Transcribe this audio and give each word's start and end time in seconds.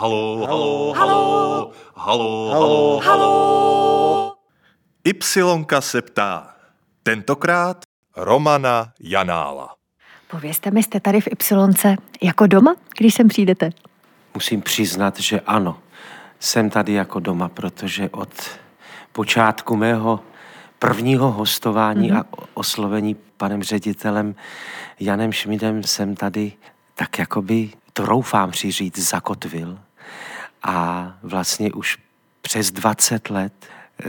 Halo, 0.00 0.46
halo, 0.46 0.92
halo, 0.92 1.72
halo, 1.94 2.50
halo, 2.50 3.00
halo. 3.00 4.36
Ypsilonka 5.04 5.80
se 5.80 6.02
ptá. 6.02 6.56
Tentokrát 7.02 7.84
Romana 8.16 8.92
Janála. 9.00 9.74
Povězte 10.30 10.70
mi, 10.70 10.82
jste 10.82 11.00
tady 11.00 11.20
v 11.20 11.26
Ypsilonce 11.26 11.96
jako 12.22 12.46
doma, 12.46 12.74
když 12.98 13.14
sem 13.14 13.28
přijdete? 13.28 13.70
Musím 14.34 14.62
přiznat, 14.62 15.20
že 15.20 15.40
ano. 15.40 15.78
Jsem 16.38 16.70
tady 16.70 16.92
jako 16.92 17.20
doma, 17.20 17.48
protože 17.48 18.08
od 18.10 18.50
počátku 19.12 19.76
mého 19.76 20.20
prvního 20.78 21.32
hostování 21.32 22.12
mm-hmm. 22.12 22.24
a 22.32 22.46
oslovení 22.54 23.14
panem 23.36 23.62
ředitelem 23.62 24.34
Janem 25.00 25.32
Šmidem 25.32 25.82
jsem 25.82 26.16
tady 26.16 26.52
tak 26.94 27.18
jakoby, 27.18 27.70
to 27.92 28.06
roufám 28.06 28.52
si 28.52 28.70
říct, 28.70 28.98
zakotvil. 28.98 29.78
A 30.62 31.12
vlastně 31.22 31.72
už 31.72 31.98
přes 32.42 32.70
20 32.70 33.30
let 33.30 33.52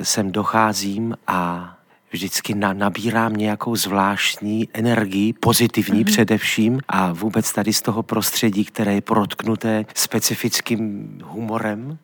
sem 0.03 0.31
docházím 0.31 1.17
a 1.27 1.73
vždycky 2.11 2.53
na, 2.53 2.73
nabírám 2.73 3.33
nějakou 3.33 3.75
zvláštní 3.75 4.69
energii, 4.73 5.33
pozitivní 5.33 6.01
mm-hmm. 6.01 6.11
především 6.11 6.79
a 6.87 7.13
vůbec 7.13 7.53
tady 7.53 7.73
z 7.73 7.81
toho 7.81 8.03
prostředí, 8.03 8.65
které 8.65 8.93
je 8.93 9.01
protknuté 9.01 9.85
specifickým 9.95 11.09
humorem 11.23 11.97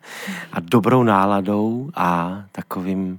a 0.52 0.60
dobrou 0.60 1.02
náladou 1.02 1.90
a 1.94 2.42
takovým 2.52 3.18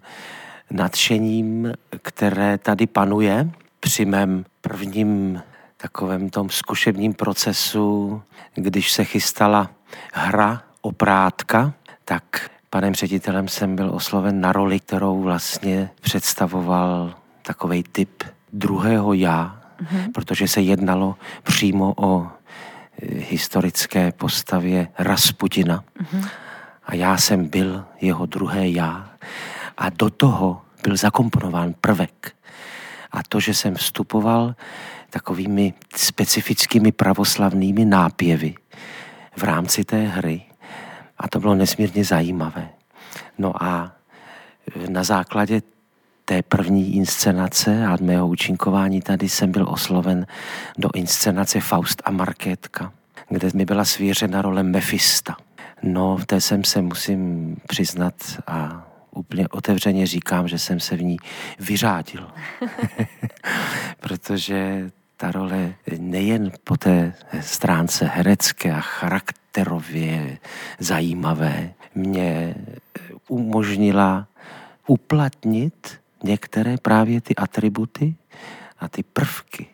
nadšením, 0.71 1.73
které 2.01 2.57
tady 2.57 2.87
panuje 2.87 3.49
při 3.79 4.05
mém 4.05 4.45
prvním 4.61 5.41
takovém 5.77 6.29
tom 6.29 6.49
zkušebním 6.49 7.13
procesu, 7.13 8.21
když 8.55 8.91
se 8.91 9.03
chystala 9.03 9.69
hra 10.13 10.63
oprátka, 10.81 11.73
tak 12.05 12.49
panem 12.69 12.93
ředitelem 12.93 13.47
jsem 13.47 13.75
byl 13.75 13.95
osloven 13.95 14.41
na 14.41 14.51
roli, 14.51 14.79
kterou 14.79 15.21
vlastně 15.21 15.89
představoval 16.01 17.13
takový 17.41 17.83
typ 17.83 18.23
druhého 18.53 19.13
já, 19.13 19.61
mm-hmm. 19.81 20.11
protože 20.11 20.47
se 20.47 20.61
jednalo 20.61 21.15
přímo 21.43 21.93
o 21.97 22.27
e, 22.27 22.29
historické 23.19 24.11
postavě 24.11 24.87
Rasputina. 24.99 25.83
Mm-hmm. 26.01 26.27
A 26.85 26.95
já 26.95 27.17
jsem 27.17 27.47
byl 27.47 27.85
jeho 28.01 28.25
druhé 28.25 28.69
já. 28.69 29.09
A 29.77 29.89
do 29.89 30.09
toho 30.09 30.61
byl 30.83 30.97
zakomponován 30.97 31.73
prvek. 31.81 32.35
A 33.11 33.23
to, 33.29 33.39
že 33.39 33.53
jsem 33.53 33.75
vstupoval 33.75 34.55
takovými 35.09 35.73
specifickými 35.95 36.91
pravoslavnými 36.91 37.85
nápěvy 37.85 38.55
v 39.37 39.43
rámci 39.43 39.83
té 39.83 40.07
hry, 40.07 40.41
a 41.19 41.27
to 41.27 41.39
bylo 41.39 41.55
nesmírně 41.55 42.03
zajímavé. 42.03 42.69
No 43.37 43.63
a 43.63 43.91
na 44.89 45.03
základě 45.03 45.61
té 46.25 46.41
první 46.41 46.95
inscenace 46.95 47.85
a 47.85 47.97
mého 48.01 48.27
účinkování 48.27 49.01
tady 49.01 49.29
jsem 49.29 49.51
byl 49.51 49.69
osloven 49.69 50.27
do 50.77 50.89
inscenace 50.95 51.59
Faust 51.59 52.01
a 52.05 52.11
Markétka, 52.11 52.93
kde 53.29 53.49
mi 53.53 53.65
byla 53.65 53.85
svěřena 53.85 54.41
role 54.41 54.63
Mefista. 54.63 55.37
No, 55.83 56.17
v 56.17 56.25
té 56.25 56.41
jsem 56.41 56.63
se 56.63 56.81
musím 56.81 57.55
přiznat 57.67 58.13
a 58.47 58.87
úplně 59.11 59.47
otevřeně 59.47 60.07
říkám, 60.07 60.47
že 60.47 60.59
jsem 60.59 60.79
se 60.79 60.95
v 60.95 61.03
ní 61.03 61.17
vyřádil. 61.59 62.27
Protože 63.99 64.89
ta 65.17 65.31
role 65.31 65.73
nejen 65.97 66.51
po 66.63 66.77
té 66.77 67.13
stránce 67.41 68.05
herecké 68.05 68.71
a 68.71 68.79
charakterově 69.49 70.37
zajímavé 70.79 71.73
mě 71.95 72.55
umožnila 73.27 74.27
uplatnit 74.87 75.99
některé 76.23 76.77
právě 76.77 77.21
ty 77.21 77.35
atributy 77.35 78.15
a 78.79 78.87
ty 78.87 79.03
prvky 79.03 79.67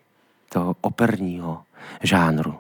toho 0.50 0.75
operního 0.81 1.64
žánru. 2.03 2.58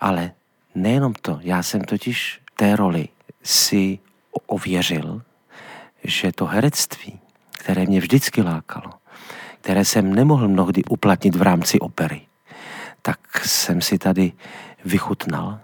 Ale 0.00 0.32
nejenom 0.74 1.14
to, 1.14 1.38
já 1.42 1.62
jsem 1.62 1.80
totiž 1.80 2.40
té 2.56 2.76
roli 2.76 3.08
si 3.42 3.98
ověřil, 4.46 5.22
že 6.04 6.32
to 6.32 6.46
herectví, 6.46 7.18
které 7.50 7.86
mě 7.86 8.00
vždycky 8.00 8.42
lákalo, 8.42 8.92
které 9.60 9.84
jsem 9.84 10.14
nemohl 10.14 10.48
mnohdy 10.48 10.84
uplatnit 10.84 11.34
v 11.34 11.42
rámci 11.42 11.80
opery, 11.80 12.20
tak 13.02 13.18
jsem 13.46 13.80
si 13.80 13.98
tady 13.98 14.32
vychutnal 14.84 15.60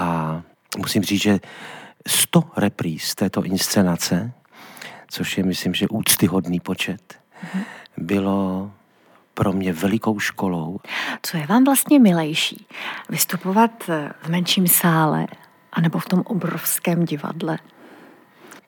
a 0.00 0.42
musím 0.78 1.02
říct, 1.02 1.22
že 1.22 1.40
100 2.06 2.44
repríz 2.56 3.14
této 3.14 3.42
inscenace, 3.42 4.32
což 5.08 5.38
je, 5.38 5.44
myslím, 5.44 5.74
že 5.74 5.88
úctyhodný 5.88 6.60
počet, 6.60 7.18
bylo 7.96 8.70
pro 9.34 9.52
mě 9.52 9.72
velikou 9.72 10.18
školou. 10.18 10.80
Co 11.22 11.36
je 11.36 11.46
vám 11.46 11.64
vlastně 11.64 11.98
milejší? 11.98 12.66
Vystupovat 13.08 13.70
v 14.22 14.28
menším 14.28 14.68
sále 14.68 15.26
anebo 15.72 15.98
v 15.98 16.06
tom 16.06 16.20
obrovském 16.20 17.04
divadle? 17.04 17.58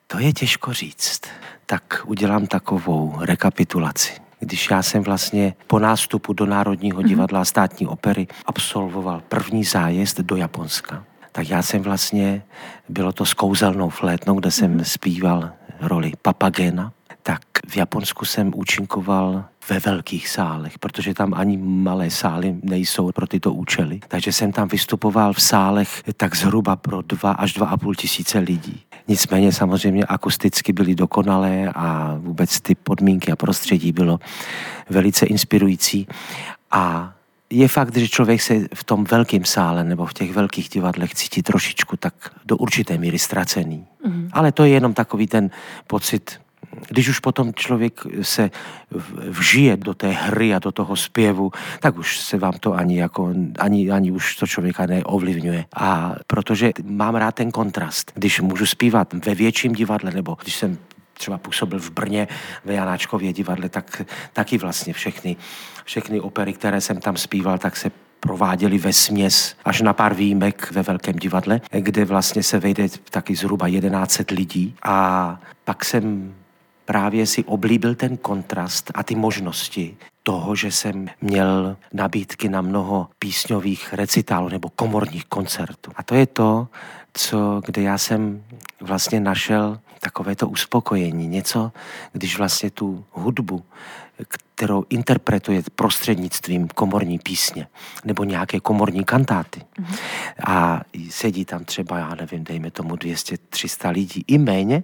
To 0.07 0.19
je 0.19 0.33
těžko 0.33 0.73
říct. 0.73 1.21
Tak 1.65 2.01
udělám 2.05 2.47
takovou 2.47 3.15
rekapitulaci. 3.19 4.13
Když 4.39 4.69
já 4.69 4.83
jsem 4.83 5.03
vlastně 5.03 5.55
po 5.67 5.79
nástupu 5.79 6.33
do 6.33 6.45
Národního 6.45 6.99
mhm. 6.99 7.09
divadla 7.09 7.45
státní 7.45 7.87
opery 7.87 8.27
absolvoval 8.45 9.21
první 9.29 9.63
zájezd 9.63 10.19
do 10.19 10.35
Japonska, 10.35 11.03
tak 11.31 11.49
já 11.49 11.61
jsem 11.61 11.81
vlastně, 11.81 12.41
bylo 12.89 13.11
to 13.11 13.25
s 13.25 13.33
kouzelnou 13.33 13.89
flétnou, 13.89 14.35
kde 14.35 14.51
jsem 14.51 14.71
mhm. 14.71 14.85
zpíval 14.85 15.49
roli 15.81 16.11
Papagena, 16.21 16.91
tak 17.23 17.41
v 17.67 17.77
Japonsku 17.77 18.25
jsem 18.25 18.51
účinkoval 18.55 19.45
ve 19.69 19.79
velkých 19.79 20.29
sálech, 20.29 20.79
protože 20.79 21.13
tam 21.13 21.33
ani 21.33 21.57
malé 21.57 22.09
sály 22.09 22.55
nejsou 22.63 23.11
pro 23.11 23.27
tyto 23.27 23.53
účely. 23.53 23.99
Takže 24.07 24.33
jsem 24.33 24.51
tam 24.51 24.67
vystupoval 24.67 25.33
v 25.33 25.41
sálech 25.41 26.03
tak 26.17 26.35
zhruba 26.35 26.75
pro 26.75 27.01
dva 27.01 27.31
až 27.31 27.53
dva 27.53 27.67
a 27.67 27.77
půl 27.77 27.95
tisíce 27.95 28.39
lidí. 28.39 28.81
Nicméně 29.07 29.51
samozřejmě 29.51 30.05
akusticky 30.05 30.73
byly 30.73 30.95
dokonalé 30.95 31.71
a 31.75 32.15
vůbec 32.19 32.61
ty 32.61 32.75
podmínky 32.75 33.31
a 33.31 33.35
prostředí 33.35 33.91
bylo 33.91 34.19
velice 34.89 35.25
inspirující. 35.25 36.07
A 36.71 37.13
je 37.49 37.67
fakt, 37.67 37.97
že 37.97 38.07
člověk 38.07 38.41
se 38.41 38.53
v 38.73 38.83
tom 38.83 39.03
velkém 39.03 39.45
sále 39.45 39.83
nebo 39.83 40.05
v 40.05 40.13
těch 40.13 40.31
velkých 40.31 40.69
divadlech 40.69 41.15
cítí 41.15 41.41
trošičku 41.41 41.97
tak 41.97 42.13
do 42.45 42.57
určité 42.57 42.97
míry 42.97 43.19
ztracený. 43.19 43.85
Mm. 44.05 44.29
Ale 44.33 44.51
to 44.51 44.63
je 44.63 44.69
jenom 44.69 44.93
takový 44.93 45.27
ten 45.27 45.49
pocit 45.87 46.39
když 46.87 47.07
už 47.07 47.19
potom 47.19 47.53
člověk 47.53 48.01
se 48.21 48.51
vžije 49.29 49.77
do 49.77 49.93
té 49.93 50.07
hry 50.07 50.53
a 50.53 50.59
do 50.59 50.71
toho 50.71 50.95
zpěvu, 50.95 51.51
tak 51.79 51.97
už 51.97 52.19
se 52.19 52.37
vám 52.37 52.53
to 52.59 52.73
ani, 52.73 52.99
jako, 52.99 53.33
ani, 53.59 53.91
ani 53.91 54.11
už 54.11 54.35
to 54.35 54.47
člověka 54.47 54.85
neovlivňuje. 54.85 55.65
A 55.75 56.15
protože 56.27 56.71
mám 56.83 57.15
rád 57.15 57.35
ten 57.35 57.51
kontrast, 57.51 58.11
když 58.15 58.41
můžu 58.41 58.65
zpívat 58.65 59.13
ve 59.13 59.35
větším 59.35 59.73
divadle, 59.73 60.11
nebo 60.11 60.37
když 60.41 60.55
jsem 60.55 60.77
třeba 61.13 61.37
působil 61.37 61.79
v 61.79 61.91
Brně 61.91 62.27
ve 62.65 62.73
Janáčkově 62.73 63.33
divadle, 63.33 63.69
tak 63.69 64.01
taky 64.33 64.57
vlastně 64.57 64.93
všechny, 64.93 65.35
všechny 65.89 66.19
opery, 66.21 66.53
které 66.53 66.81
jsem 66.81 66.99
tam 66.99 67.17
zpíval, 67.17 67.57
tak 67.57 67.77
se 67.77 67.91
prováděli 68.19 68.77
ve 68.77 68.93
směs 68.93 69.55
až 69.65 69.81
na 69.81 69.93
pár 69.93 70.13
výjimek 70.13 70.71
ve 70.71 70.81
Velkém 70.81 71.15
divadle, 71.15 71.61
kde 71.71 72.05
vlastně 72.05 72.43
se 72.43 72.59
vejde 72.59 72.87
taky 73.09 73.35
zhruba 73.35 73.67
11 73.67 74.31
lidí 74.31 74.75
a 74.83 75.39
pak 75.63 75.85
jsem 75.85 76.35
právě 76.85 77.25
si 77.25 77.43
oblíbil 77.43 77.95
ten 77.95 78.17
kontrast 78.17 78.91
a 78.93 79.03
ty 79.03 79.15
možnosti 79.15 79.97
toho, 80.23 80.55
že 80.55 80.71
jsem 80.71 81.09
měl 81.21 81.77
nabídky 81.93 82.49
na 82.49 82.61
mnoho 82.61 83.07
písňových 83.19 83.93
recitálů 83.93 84.49
nebo 84.49 84.69
komorních 84.69 85.25
koncertů. 85.25 85.91
A 85.95 86.03
to 86.03 86.15
je 86.15 86.25
to, 86.25 86.67
co, 87.13 87.61
kde 87.65 87.81
já 87.81 87.97
jsem 87.97 88.43
vlastně 88.81 89.19
našel 89.19 89.79
takové 89.99 90.35
to 90.35 90.49
uspokojení. 90.49 91.27
Něco, 91.27 91.71
když 92.13 92.37
vlastně 92.37 92.69
tu 92.69 93.05
hudbu, 93.11 93.63
kterou 94.27 94.83
interpretuje 94.89 95.63
prostřednictvím 95.75 96.67
komorní 96.67 97.19
písně 97.19 97.67
nebo 98.05 98.23
nějaké 98.23 98.59
komorní 98.59 99.03
kantáty. 99.03 99.61
Mm-hmm. 99.61 99.97
A 100.47 100.81
sedí 101.09 101.45
tam 101.45 101.65
třeba, 101.65 101.97
já 101.97 102.15
nevím, 102.15 102.43
dejme 102.43 102.71
tomu 102.71 102.95
200-300 102.95 103.91
lidí 103.91 104.23
i 104.27 104.37
méně, 104.37 104.83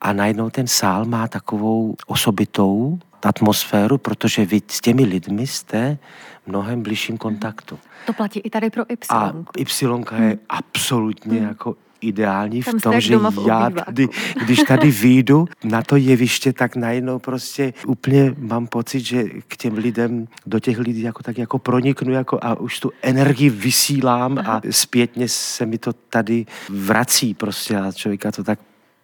a 0.00 0.12
najednou 0.12 0.50
ten 0.50 0.66
sál 0.66 1.04
má 1.04 1.28
takovou 1.28 1.96
osobitou 2.06 2.98
atmosféru, 3.22 3.98
protože 3.98 4.44
vy 4.44 4.62
s 4.68 4.80
těmi 4.80 5.04
lidmi 5.04 5.46
jste 5.46 5.98
mnohem 6.46 6.82
bližším 6.82 7.18
kontaktu. 7.18 7.78
To 8.06 8.12
platí 8.12 8.40
i 8.40 8.50
tady 8.50 8.70
pro 8.70 8.84
Y. 8.92 9.06
A 9.08 9.32
Y 9.58 9.82
je 9.82 9.88
hmm. 10.18 10.38
absolutně 10.48 11.38
hmm. 11.38 11.48
jako 11.48 11.76
ideální 12.00 12.62
Tam 12.62 12.78
v 12.78 12.82
tom, 12.82 13.00
že 13.00 13.18
v 13.18 13.46
já 13.46 13.70
tady, 13.70 14.08
když 14.44 14.58
tady 14.58 14.90
vyjdu 14.90 15.48
na 15.64 15.82
to 15.82 15.96
jeviště, 15.96 16.52
tak 16.52 16.76
najednou 16.76 17.18
prostě 17.18 17.72
úplně 17.86 18.34
mám 18.38 18.66
pocit, 18.66 19.00
že 19.00 19.24
k 19.48 19.56
těm 19.56 19.74
lidem, 19.74 20.28
do 20.46 20.60
těch 20.60 20.78
lidí 20.78 21.02
jako 21.02 21.22
tak 21.22 21.38
jako 21.38 21.58
proniknu 21.58 22.12
jako 22.12 22.38
a 22.42 22.60
už 22.60 22.80
tu 22.80 22.92
energii 23.02 23.50
vysílám 23.50 24.38
a 24.38 24.60
zpětně 24.70 25.28
se 25.28 25.66
mi 25.66 25.78
to 25.78 25.92
tady 25.92 26.46
vrací 26.68 27.34
prostě 27.34 27.76
a 27.76 27.92
člověka 27.92 28.32
to 28.32 28.44
tak 28.44 28.58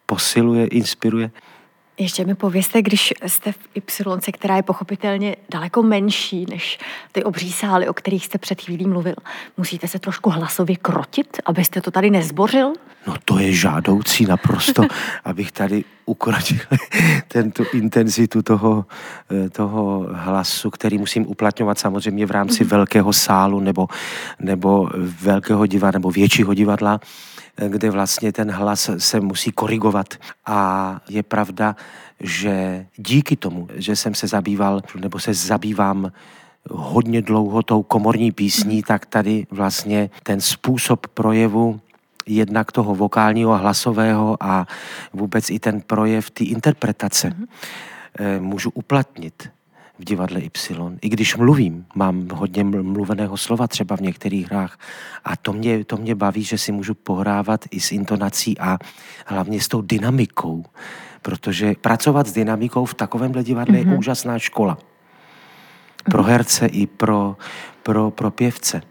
posiluje, 0.06 0.66
inspiruje. 0.66 1.30
Ještě 1.98 2.24
mi 2.24 2.34
povězte, 2.34 2.82
když 2.82 3.14
jste 3.26 3.52
v 3.52 3.58
Y, 3.74 4.32
která 4.32 4.56
je 4.56 4.62
pochopitelně 4.62 5.36
daleko 5.50 5.82
menší 5.82 6.46
než 6.50 6.78
ty 7.12 7.24
obří 7.24 7.52
sály, 7.52 7.88
o 7.88 7.94
kterých 7.94 8.26
jste 8.26 8.38
před 8.38 8.60
chvílí 8.60 8.86
mluvil, 8.86 9.14
musíte 9.56 9.88
se 9.88 9.98
trošku 9.98 10.30
hlasově 10.30 10.76
krotit, 10.76 11.36
abyste 11.46 11.80
to 11.80 11.90
tady 11.90 12.10
nezbořil? 12.10 12.72
No 13.06 13.14
to 13.24 13.38
je 13.38 13.52
žádoucí 13.52 14.26
naprosto, 14.26 14.82
abych 15.24 15.52
tady 15.52 15.84
ukrotil 16.06 16.58
ten, 17.28 17.50
tu 17.50 17.64
intenzitu 17.72 18.42
toho, 18.42 18.84
eh, 19.30 19.50
toho 19.50 20.06
hlasu, 20.12 20.70
který 20.70 20.98
musím 20.98 21.26
uplatňovat 21.26 21.78
samozřejmě 21.78 22.26
v 22.26 22.30
rámci 22.30 22.64
velkého 22.64 23.12
sálu 23.12 23.60
nebo, 23.60 23.88
nebo 24.40 24.90
velkého 25.22 25.66
divadla 25.66 25.98
nebo 25.98 26.10
většího 26.10 26.54
divadla, 26.54 27.00
eh, 27.56 27.68
kde 27.68 27.90
vlastně 27.90 28.32
ten 28.32 28.50
hlas 28.50 28.90
se 28.98 29.20
musí 29.20 29.52
korigovat. 29.52 30.14
A 30.46 31.00
je 31.08 31.22
pravda, 31.22 31.76
že 32.20 32.86
díky 32.96 33.36
tomu, 33.36 33.68
že 33.74 33.96
jsem 33.96 34.14
se 34.14 34.26
zabýval 34.26 34.82
nebo 35.00 35.18
se 35.18 35.34
zabývám 35.34 36.12
hodně 36.70 37.22
dlouho 37.22 37.62
tou 37.62 37.82
komorní 37.82 38.32
písní, 38.32 38.82
tak 38.82 39.06
tady 39.06 39.46
vlastně 39.50 40.10
ten 40.22 40.40
způsob 40.40 41.06
projevu 41.06 41.80
jednak 42.26 42.72
toho 42.72 42.94
vokálního 42.94 43.52
a 43.52 43.56
hlasového 43.56 44.36
a 44.40 44.66
vůbec 45.12 45.50
i 45.50 45.58
ten 45.58 45.80
projev 45.80 46.30
té 46.30 46.44
interpretace 46.44 47.28
mm-hmm. 47.28 48.40
můžu 48.40 48.70
uplatnit 48.70 49.55
v 49.98 50.04
divadle 50.04 50.40
Y. 50.40 50.98
I 51.02 51.08
když 51.08 51.36
mluvím, 51.36 51.86
mám 51.94 52.28
hodně 52.28 52.64
ml- 52.64 52.82
mluveného 52.82 53.36
slova 53.36 53.66
třeba 53.66 53.96
v 53.96 54.00
některých 54.00 54.50
hrách 54.50 54.78
a 55.24 55.36
to 55.36 55.52
mě, 55.52 55.84
to 55.84 55.96
mě 55.96 56.14
baví, 56.14 56.42
že 56.42 56.58
si 56.58 56.72
můžu 56.72 56.94
pohrávat 56.94 57.64
i 57.70 57.80
s 57.80 57.92
intonací 57.92 58.58
a 58.58 58.78
hlavně 59.26 59.60
s 59.60 59.68
tou 59.68 59.82
dynamikou, 59.82 60.64
protože 61.22 61.74
pracovat 61.80 62.26
s 62.26 62.32
dynamikou 62.32 62.84
v 62.84 62.94
takovémhle 62.94 63.44
divadle 63.44 63.78
mm-hmm. 63.78 63.90
je 63.90 63.98
úžasná 63.98 64.38
škola 64.38 64.78
pro 66.10 66.22
herce 66.22 66.66
i 66.66 66.86
pro, 66.86 67.36
pro, 67.82 68.10
pro 68.10 68.30
pěvce. 68.30 68.82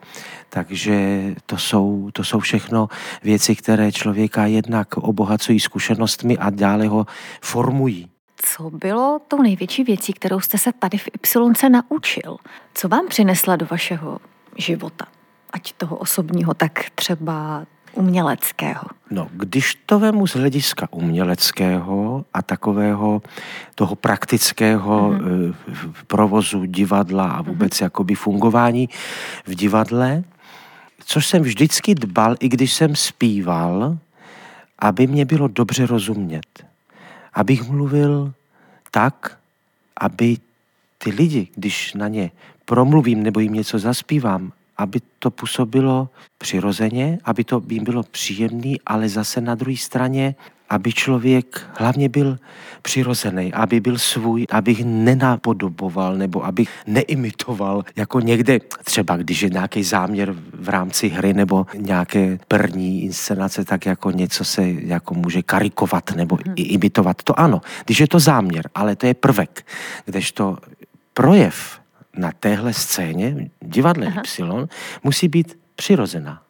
Takže 0.50 1.22
to 1.46 1.58
jsou, 1.58 2.10
to 2.14 2.24
jsou 2.24 2.40
všechno 2.40 2.88
věci, 3.24 3.56
které 3.56 3.92
člověka 3.92 4.46
jednak 4.46 4.98
obohacují 4.98 5.60
zkušenostmi 5.60 6.38
a 6.38 6.50
dále 6.50 6.88
ho 6.88 7.06
formují. 7.42 8.10
Co 8.36 8.70
bylo 8.70 9.22
tou 9.28 9.42
největší 9.42 9.84
věcí, 9.84 10.14
kterou 10.14 10.40
jste 10.40 10.58
se 10.58 10.72
tady 10.74 10.98
v 10.98 11.08
Y 11.08 11.70
naučil? 11.70 12.38
Co 12.74 12.88
vám 12.88 13.08
přinesla 13.08 13.56
do 13.56 13.66
vašeho 13.72 14.20
života? 14.58 15.06
Ať 15.54 15.74
toho 15.74 15.98
osobního, 15.98 16.54
tak 16.54 16.86
třeba 16.96 17.66
uměleckého. 17.94 18.82
No, 19.12 19.28
když 19.32 19.76
to 19.86 20.00
vemu 20.00 20.28
z 20.28 20.36
hlediska 20.36 20.88
uměleckého 20.92 22.26
a 22.34 22.42
takového 22.42 23.22
toho 23.76 23.96
praktického 23.96 25.10
mm-hmm. 25.10 25.56
provozu 26.08 26.66
divadla 26.66 27.32
a 27.32 27.42
vůbec 27.42 27.74
mm-hmm. 27.74 27.84
jakoby 27.84 28.16
fungování 28.16 28.90
v 29.46 29.56
divadle, 29.56 30.24
což 31.06 31.28
jsem 31.28 31.42
vždycky 31.42 31.96
dbal, 31.96 32.36
i 32.40 32.50
když 32.50 32.74
jsem 32.74 32.96
zpíval, 32.96 33.98
aby 34.80 35.08
mě 35.08 35.26
bylo 35.26 35.48
dobře 35.48 35.86
rozumět. 35.86 36.66
Abych 37.36 37.70
mluvil 37.70 38.34
tak, 38.92 39.40
aby 39.98 40.38
ty 40.98 41.10
lidi, 41.10 41.48
když 41.56 41.94
na 41.94 42.08
ně 42.08 42.32
promluvím 42.66 43.24
nebo 43.24 43.40
jim 43.40 43.54
něco 43.54 43.80
zaspívám, 43.80 44.52
aby 44.78 45.00
to 45.20 45.32
působilo 45.32 46.10
přirozeně, 46.38 47.20
aby 47.24 47.44
to 47.44 47.62
jim 47.70 47.84
bylo 47.84 48.04
příjemný, 48.04 48.82
ale 48.86 49.10
zase 49.10 49.42
na 49.42 49.56
druhé 49.56 49.78
straně, 49.78 50.36
aby 50.70 50.94
člověk 50.94 51.66
hlavně 51.78 52.10
byl 52.10 52.38
přirozený, 52.82 53.54
aby 53.54 53.80
byl 53.80 53.98
svůj, 53.98 54.46
abych 54.52 54.86
nenapodoboval 54.86 56.18
nebo 56.18 56.46
abych 56.46 56.70
neimitoval, 56.88 57.84
jako 57.96 58.20
někde 58.20 58.60
třeba, 58.84 59.18
když 59.18 59.42
je 59.42 59.50
nějaký 59.50 59.84
záměr 59.84 60.36
v 60.54 60.70
rámci 60.70 61.10
hry 61.10 61.34
nebo 61.34 61.66
nějaké 61.78 62.40
první 62.48 63.04
inscenace, 63.04 63.66
tak 63.66 63.86
jako 63.86 64.12
něco 64.12 64.44
se 64.46 64.70
jako 64.70 65.14
může 65.14 65.42
karikovat 65.42 66.12
nebo 66.16 66.38
i 66.56 66.62
imitovat. 66.62 67.24
To 67.24 67.40
ano, 67.40 67.62
když 67.86 68.00
je 68.00 68.08
to 68.08 68.20
záměr, 68.20 68.70
ale 68.76 68.96
to 68.96 69.08
je 69.08 69.14
prvek, 69.14 69.66
kdežto 70.06 70.58
projev 71.14 71.80
na 72.18 72.32
téhle 72.40 72.74
scéně, 72.74 73.50
divadle 73.62 74.08
Aha. 74.08 74.22
Y, 74.40 74.68
musí 75.04 75.28
být 75.28 75.60
přirozená. 75.76 76.42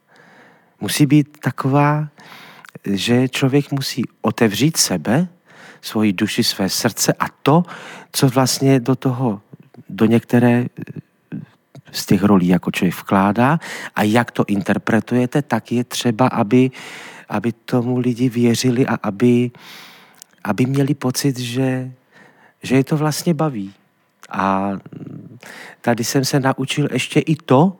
Musí 0.81 1.05
být 1.05 1.37
taková, 1.43 2.07
že 2.85 3.29
člověk 3.29 3.71
musí 3.71 4.03
otevřít 4.21 4.77
sebe, 4.77 5.27
svoji 5.81 6.13
duši, 6.13 6.43
své 6.43 6.69
srdce 6.69 7.13
a 7.13 7.25
to, 7.43 7.63
co 8.11 8.27
vlastně 8.27 8.79
do 8.79 8.95
toho, 8.95 9.41
do 9.89 10.05
některé 10.05 10.65
z 11.91 12.05
těch 12.05 12.23
rolí 12.23 12.47
jako 12.47 12.71
člověk 12.71 12.95
vkládá 12.95 13.59
a 13.95 14.03
jak 14.03 14.31
to 14.31 14.43
interpretujete, 14.47 15.41
tak 15.41 15.71
je 15.71 15.83
třeba, 15.83 16.27
aby, 16.27 16.71
aby 17.29 17.51
tomu 17.51 17.97
lidi 17.97 18.29
věřili 18.29 18.87
a 18.87 18.97
aby, 19.03 19.51
aby 20.43 20.65
měli 20.65 20.93
pocit, 20.93 21.39
že, 21.39 21.91
že 22.63 22.75
je 22.75 22.83
to 22.83 22.97
vlastně 22.97 23.33
baví. 23.33 23.73
A 24.29 24.71
tady 25.81 26.03
jsem 26.03 26.25
se 26.25 26.39
naučil 26.39 26.87
ještě 26.91 27.19
i 27.19 27.35
to, 27.35 27.77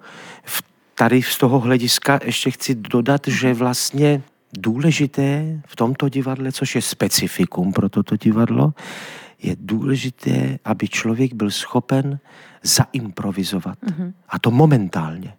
tady 0.95 1.21
z 1.21 1.37
toho 1.37 1.59
hlediska 1.59 2.19
ještě 2.25 2.51
chci 2.51 2.75
dodat, 2.75 3.21
že 3.27 3.53
vlastně 3.53 4.21
důležité 4.57 5.61
v 5.67 5.75
tomto 5.75 6.09
divadle, 6.09 6.51
což 6.51 6.75
je 6.75 6.81
specifikum 6.81 7.73
pro 7.73 7.89
toto 7.89 8.17
divadlo, 8.17 8.73
je 9.41 9.55
důležité, 9.59 10.59
aby 10.65 10.87
člověk 10.87 11.33
byl 11.33 11.51
schopen 11.51 12.19
zaimprovizovat. 12.63 13.81
Mm-hmm. 13.81 14.13
A 14.29 14.39
to 14.39 14.51
momentálně. 14.51 15.33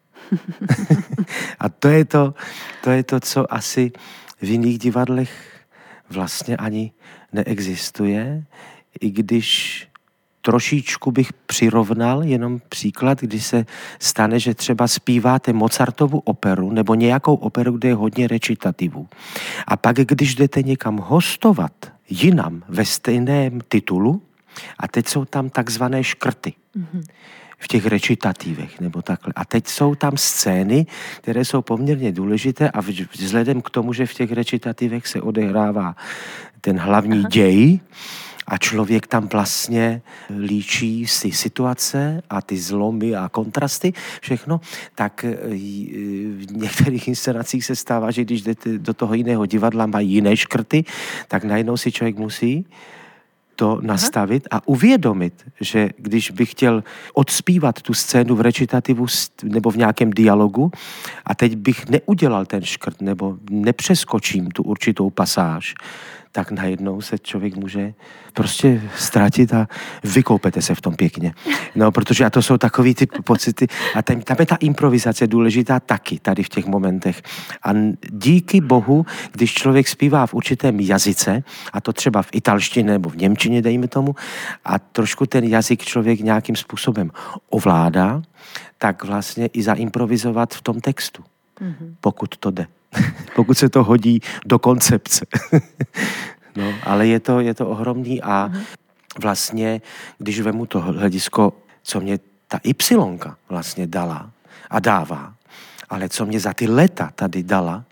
a 1.58 1.68
to 1.68 1.88
je 1.88 2.04
to, 2.04 2.34
to 2.84 2.90
je 2.90 3.02
to, 3.02 3.20
co 3.20 3.54
asi 3.54 3.92
v 4.42 4.48
jiných 4.48 4.78
divadlech 4.78 5.60
vlastně 6.10 6.56
ani 6.56 6.92
neexistuje, 7.32 8.44
i 9.00 9.10
když 9.10 9.88
trošičku 10.46 11.12
bych 11.12 11.32
přirovnal, 11.32 12.22
jenom 12.22 12.60
příklad, 12.68 13.20
když 13.20 13.46
se 13.46 13.66
stane, 13.98 14.38
že 14.38 14.54
třeba 14.54 14.88
zpíváte 14.88 15.52
Mozartovu 15.52 16.18
operu 16.18 16.70
nebo 16.70 16.94
nějakou 16.94 17.34
operu, 17.34 17.72
kde 17.72 17.88
je 17.88 17.94
hodně 17.94 18.28
recitativů. 18.28 19.08
A 19.66 19.76
pak, 19.76 19.96
když 19.96 20.34
jdete 20.34 20.62
někam 20.62 20.96
hostovat 20.96 21.72
jinam 22.10 22.62
ve 22.68 22.84
stejném 22.84 23.60
titulu, 23.68 24.22
a 24.78 24.88
teď 24.88 25.08
jsou 25.08 25.24
tam 25.24 25.50
takzvané 25.50 26.04
škrty. 26.04 26.52
Mm-hmm 26.78 27.02
v 27.58 27.68
těch 27.68 27.86
recitativech 27.86 28.80
nebo 28.80 29.02
takhle. 29.02 29.32
A 29.36 29.44
teď 29.44 29.66
jsou 29.66 29.94
tam 29.94 30.16
scény, 30.16 30.86
které 31.16 31.44
jsou 31.44 31.62
poměrně 31.62 32.12
důležité 32.12 32.70
a 32.70 32.80
vzhledem 33.12 33.62
k 33.62 33.70
tomu, 33.70 33.92
že 33.92 34.06
v 34.06 34.14
těch 34.14 34.32
recitativech 34.32 35.06
se 35.06 35.22
odehrává 35.22 35.96
ten 36.60 36.78
hlavní 36.78 37.18
Aha. 37.18 37.28
děj, 37.28 37.80
a 38.48 38.58
člověk 38.58 39.06
tam 39.06 39.28
vlastně 39.28 40.02
líčí 40.38 41.06
si 41.06 41.32
situace 41.32 42.22
a 42.30 42.42
ty 42.42 42.56
zlomy 42.56 43.16
a 43.16 43.28
kontrasty, 43.28 43.92
všechno, 44.20 44.60
tak 44.94 45.24
e, 45.24 45.36
v 46.36 46.46
některých 46.52 47.08
inscenacích 47.08 47.64
se 47.64 47.76
stává, 47.76 48.10
že 48.10 48.24
když 48.24 48.42
jdete 48.42 48.78
do 48.78 48.94
toho 48.94 49.14
jiného 49.14 49.46
divadla, 49.46 49.86
mají 49.86 50.10
jiné 50.10 50.36
škrty, 50.36 50.84
tak 51.28 51.44
najednou 51.44 51.76
si 51.76 51.92
člověk 51.92 52.18
musí 52.18 52.66
to 53.56 53.80
nastavit 53.82 54.48
a 54.50 54.68
uvědomit, 54.68 55.44
že 55.60 55.90
když 55.98 56.30
bych 56.30 56.50
chtěl 56.50 56.84
odspívat 57.14 57.82
tu 57.82 57.94
scénu 57.94 58.36
v 58.36 58.40
recitativu 58.40 59.06
nebo 59.42 59.70
v 59.70 59.76
nějakém 59.76 60.10
dialogu 60.10 60.70
a 61.24 61.34
teď 61.34 61.56
bych 61.56 61.88
neudělal 61.88 62.46
ten 62.46 62.62
škrt 62.62 63.00
nebo 63.00 63.36
nepřeskočím 63.50 64.50
tu 64.50 64.62
určitou 64.62 65.10
pasáž, 65.10 65.74
tak 66.36 66.50
najednou 66.50 67.00
se 67.00 67.18
člověk 67.18 67.56
může 67.56 67.94
prostě 68.32 68.82
ztratit 68.96 69.54
a 69.54 69.68
vykoupete 70.04 70.62
se 70.62 70.74
v 70.74 70.80
tom 70.80 70.96
pěkně. 70.96 71.32
No, 71.74 71.92
protože 71.92 72.24
a 72.24 72.30
to 72.30 72.42
jsou 72.42 72.58
takový 72.58 72.94
ty 72.94 73.06
pocity 73.06 73.66
a 73.94 74.02
tam, 74.02 74.20
tam 74.20 74.36
je 74.40 74.46
ta 74.46 74.56
improvizace 74.56 75.26
důležitá 75.26 75.80
taky 75.80 76.18
tady 76.18 76.42
v 76.42 76.48
těch 76.48 76.66
momentech. 76.66 77.22
A 77.62 77.70
díky 78.10 78.60
bohu, 78.60 79.06
když 79.32 79.54
člověk 79.54 79.88
zpívá 79.88 80.26
v 80.26 80.34
určitém 80.34 80.80
jazyce, 80.80 81.42
a 81.72 81.80
to 81.80 81.92
třeba 81.92 82.22
v 82.22 82.28
italštině 82.32 82.92
nebo 82.92 83.08
v 83.10 83.16
němčině, 83.16 83.62
dejme 83.62 83.88
tomu, 83.88 84.14
a 84.64 84.78
trošku 84.78 85.26
ten 85.26 85.44
jazyk 85.44 85.84
člověk 85.84 86.20
nějakým 86.20 86.56
způsobem 86.56 87.10
ovládá, 87.50 88.22
tak 88.78 89.04
vlastně 89.04 89.46
i 89.46 89.62
zaimprovizovat 89.62 90.54
v 90.54 90.62
tom 90.62 90.80
textu. 90.80 91.24
Mm-hmm. 91.60 91.94
pokud 92.00 92.36
to 92.36 92.50
jde. 92.50 92.66
pokud 93.34 93.58
se 93.58 93.68
to 93.68 93.84
hodí 93.84 94.20
do 94.46 94.58
koncepce. 94.58 95.26
no, 96.56 96.74
ale 96.82 97.06
je 97.06 97.20
to, 97.20 97.40
je 97.40 97.54
to 97.54 97.68
ohromný 97.68 98.22
a 98.22 98.48
mm-hmm. 98.48 98.64
vlastně, 99.22 99.80
když 100.18 100.40
vemu 100.40 100.66
to 100.66 100.80
hledisko, 100.80 101.52
co 101.82 102.00
mě 102.00 102.18
ta 102.48 102.60
Y 102.64 103.34
vlastně 103.48 103.86
dala 103.86 104.30
a 104.70 104.80
dává, 104.80 105.34
ale 105.88 106.08
co 106.08 106.26
mě 106.26 106.40
za 106.40 106.52
ty 106.52 106.68
leta 106.68 107.10
tady 107.14 107.42
dala, 107.42 107.84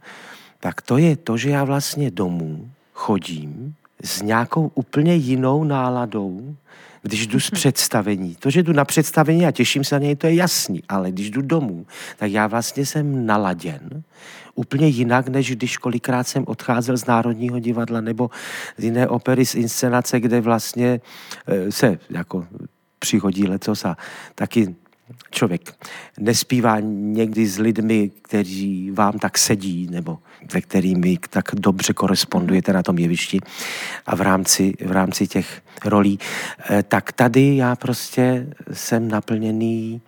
tak 0.60 0.82
to 0.82 0.98
je 0.98 1.16
to, 1.16 1.36
že 1.36 1.50
já 1.50 1.64
vlastně 1.64 2.10
domů 2.10 2.70
chodím 2.92 3.74
s 4.04 4.22
nějakou 4.22 4.70
úplně 4.74 5.14
jinou 5.14 5.64
náladou, 5.64 6.56
když 7.04 7.26
jdu 7.26 7.40
z 7.40 7.50
mhm. 7.50 7.54
představení. 7.54 8.36
To, 8.38 8.50
že 8.50 8.62
jdu 8.62 8.72
na 8.72 8.84
představení 8.84 9.46
a 9.46 9.50
těším 9.50 9.84
se 9.84 9.94
na 9.94 9.98
něj, 9.98 10.16
to 10.16 10.26
je 10.26 10.34
jasný, 10.34 10.82
ale 10.88 11.10
když 11.10 11.30
jdu 11.30 11.42
domů, 11.42 11.86
tak 12.16 12.30
já 12.30 12.46
vlastně 12.46 12.86
jsem 12.86 13.26
naladěn 13.26 14.02
úplně 14.54 14.86
jinak, 14.86 15.28
než 15.28 15.56
když 15.56 15.76
kolikrát 15.78 16.28
jsem 16.28 16.44
odcházel 16.46 16.96
z 16.96 17.06
Národního 17.06 17.58
divadla 17.58 18.00
nebo 18.00 18.30
z 18.76 18.84
jiné 18.84 19.08
opery, 19.08 19.46
z 19.46 19.54
inscenace, 19.54 20.20
kde 20.20 20.40
vlastně 20.40 21.00
eh, 21.46 21.72
se 21.72 21.98
jako 22.10 22.46
přihodí 22.98 23.46
lecos 23.46 23.84
a 23.84 23.96
taky 24.34 24.74
člověk 25.30 25.74
nespívá 26.18 26.76
někdy 26.80 27.46
s 27.46 27.58
lidmi, 27.58 28.10
kteří 28.22 28.90
vám 28.90 29.18
tak 29.18 29.38
sedí, 29.38 29.88
nebo 29.90 30.18
ve 30.52 30.60
kterými 30.60 31.18
tak 31.30 31.44
dobře 31.54 31.92
korespondujete 31.92 32.72
na 32.72 32.82
tom 32.82 32.98
jevišti 32.98 33.40
a 34.06 34.16
v 34.16 34.20
rámci, 34.20 34.74
v 34.84 34.92
rámci 34.92 35.26
těch 35.26 35.62
rolí, 35.84 36.18
eh, 36.70 36.82
tak 36.82 37.12
tady 37.12 37.56
já 37.56 37.76
prostě 37.76 38.46
jsem 38.72 39.08
naplněný 39.08 40.00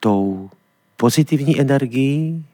tou 0.00 0.50
pozitivní 0.96 1.60
energií, 1.60 2.44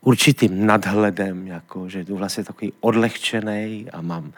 určitým 0.00 0.66
nadhledem, 0.66 1.46
jako, 1.46 1.88
že 1.88 2.04
jdu 2.04 2.16
vlastně 2.16 2.44
takový 2.44 2.72
odlehčený 2.80 3.86
a 3.92 4.00
mám, 4.00 4.32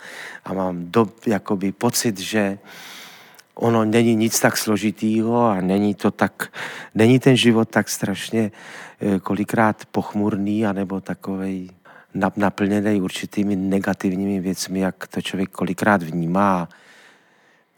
a 0.44 0.52
mám 0.52 0.90
do, 0.90 1.08
jakoby 1.26 1.72
pocit, 1.72 2.18
že 2.18 2.58
ono 3.54 3.84
není 3.84 4.16
nic 4.16 4.40
tak 4.40 4.56
složitýho 4.56 5.46
a 5.46 5.60
není 5.60 5.94
to 5.94 6.10
tak, 6.10 6.52
není 6.94 7.18
ten 7.18 7.36
život 7.36 7.68
tak 7.68 7.88
strašně 7.88 8.52
eh, 9.00 9.18
kolikrát 9.20 9.86
pochmurný 9.86 10.66
anebo 10.66 11.00
takovej 11.00 11.70
naplněný 12.36 13.00
určitými 13.00 13.56
negativními 13.56 14.40
věcmi, 14.40 14.80
jak 14.80 15.06
to 15.06 15.22
člověk 15.22 15.50
kolikrát 15.50 16.02
vnímá. 16.02 16.68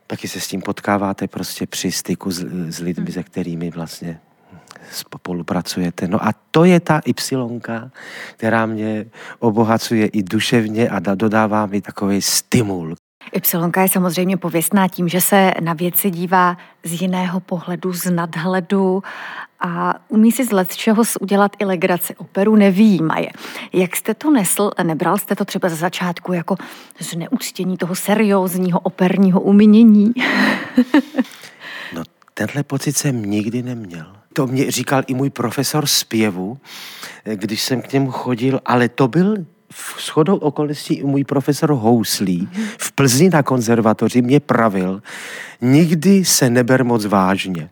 Taky 0.06 0.28
se 0.28 0.40
s 0.40 0.48
tím 0.48 0.62
potkáváte 0.62 1.28
prostě 1.28 1.66
při 1.66 1.92
styku 1.92 2.30
s, 2.30 2.44
s 2.68 2.80
lidmi, 2.80 3.12
se 3.12 3.22
kterými 3.22 3.70
vlastně 3.70 4.20
spolupracujete. 4.90 6.08
No 6.08 6.24
a 6.24 6.32
to 6.50 6.64
je 6.64 6.80
ta 6.80 7.00
Y, 7.04 7.90
která 8.36 8.66
mě 8.66 9.06
obohacuje 9.38 10.06
i 10.06 10.22
duševně 10.22 10.88
a 10.88 11.14
dodává 11.14 11.66
mi 11.66 11.80
takový 11.80 12.22
stimul. 12.22 12.94
Y 13.32 13.80
je 13.82 13.88
samozřejmě 13.88 14.36
pověstná 14.36 14.88
tím, 14.88 15.08
že 15.08 15.20
se 15.20 15.52
na 15.60 15.72
věci 15.72 16.10
dívá 16.10 16.56
z 16.84 17.00
jiného 17.00 17.40
pohledu, 17.40 17.92
z 17.92 18.10
nadhledu 18.10 19.02
a 19.60 19.94
umí 20.08 20.32
si 20.32 20.44
z 20.44 20.52
let 20.52 20.76
čeho 20.76 21.02
udělat 21.20 21.52
i 21.58 21.64
legraci. 21.64 22.16
Operu 22.16 22.56
nevýjímaje. 22.56 23.28
Jak 23.72 23.96
jste 23.96 24.14
to 24.14 24.30
nesl, 24.30 24.70
nebral 24.82 25.18
jste 25.18 25.36
to 25.36 25.44
třeba 25.44 25.68
za 25.68 25.76
začátku 25.76 26.32
jako 26.32 26.56
zneuctění 26.98 27.76
toho 27.76 27.94
seriózního 27.94 28.80
operního 28.80 29.40
umění? 29.40 30.12
no, 31.94 32.02
tenhle 32.34 32.62
pocit 32.62 32.96
jsem 32.96 33.22
nikdy 33.22 33.62
neměl. 33.62 34.06
To 34.32 34.46
mě 34.46 34.70
říkal 34.70 35.02
i 35.06 35.14
můj 35.14 35.30
profesor 35.30 35.86
zpěvu, 35.86 36.58
když 37.34 37.62
jsem 37.62 37.82
k 37.82 37.92
němu 37.92 38.10
chodil, 38.10 38.60
ale 38.64 38.88
to 38.88 39.08
byl 39.08 39.36
v 39.78 40.02
shodou 40.02 40.36
okolností 40.36 41.02
můj 41.04 41.24
profesor 41.24 41.70
Houslí 41.70 42.48
v 42.78 42.92
Plzni 42.92 43.30
na 43.30 43.42
konzervatoři 43.42 44.22
mě 44.22 44.40
pravil, 44.40 45.02
nikdy 45.60 46.24
se 46.24 46.50
neber 46.50 46.84
moc 46.84 47.04
vážně. 47.04 47.70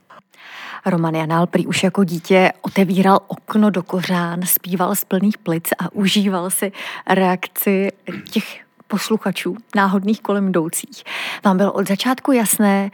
Roman 0.87 1.15
Janál 1.15 1.47
prý 1.47 1.67
už 1.67 1.83
jako 1.83 2.05
dítě 2.05 2.53
otevíral 2.63 3.21
okno 3.27 3.71
do 3.71 3.83
kořán, 3.83 4.43
zpíval 4.43 4.95
z 4.95 5.05
plných 5.05 5.39
plic 5.39 5.65
a 5.79 5.93
užíval 5.93 6.51
si 6.51 6.73
reakci 7.07 7.89
těch 8.31 8.61
posluchačů, 8.87 9.57
náhodných 9.77 10.21
kolem 10.21 10.49
jdoucích. 10.49 11.05
Vám 11.45 11.57
bylo 11.57 11.73
od 11.73 11.89
začátku 11.89 12.33
jasné, 12.33 12.91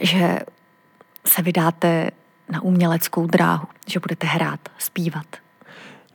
že 0.00 0.38
se 1.26 1.42
vydáte 1.42 2.10
na 2.50 2.62
uměleckou 2.62 3.26
dráhu, 3.26 3.66
že 3.86 4.00
budete 4.00 4.26
hrát, 4.26 4.60
zpívat. 4.78 5.39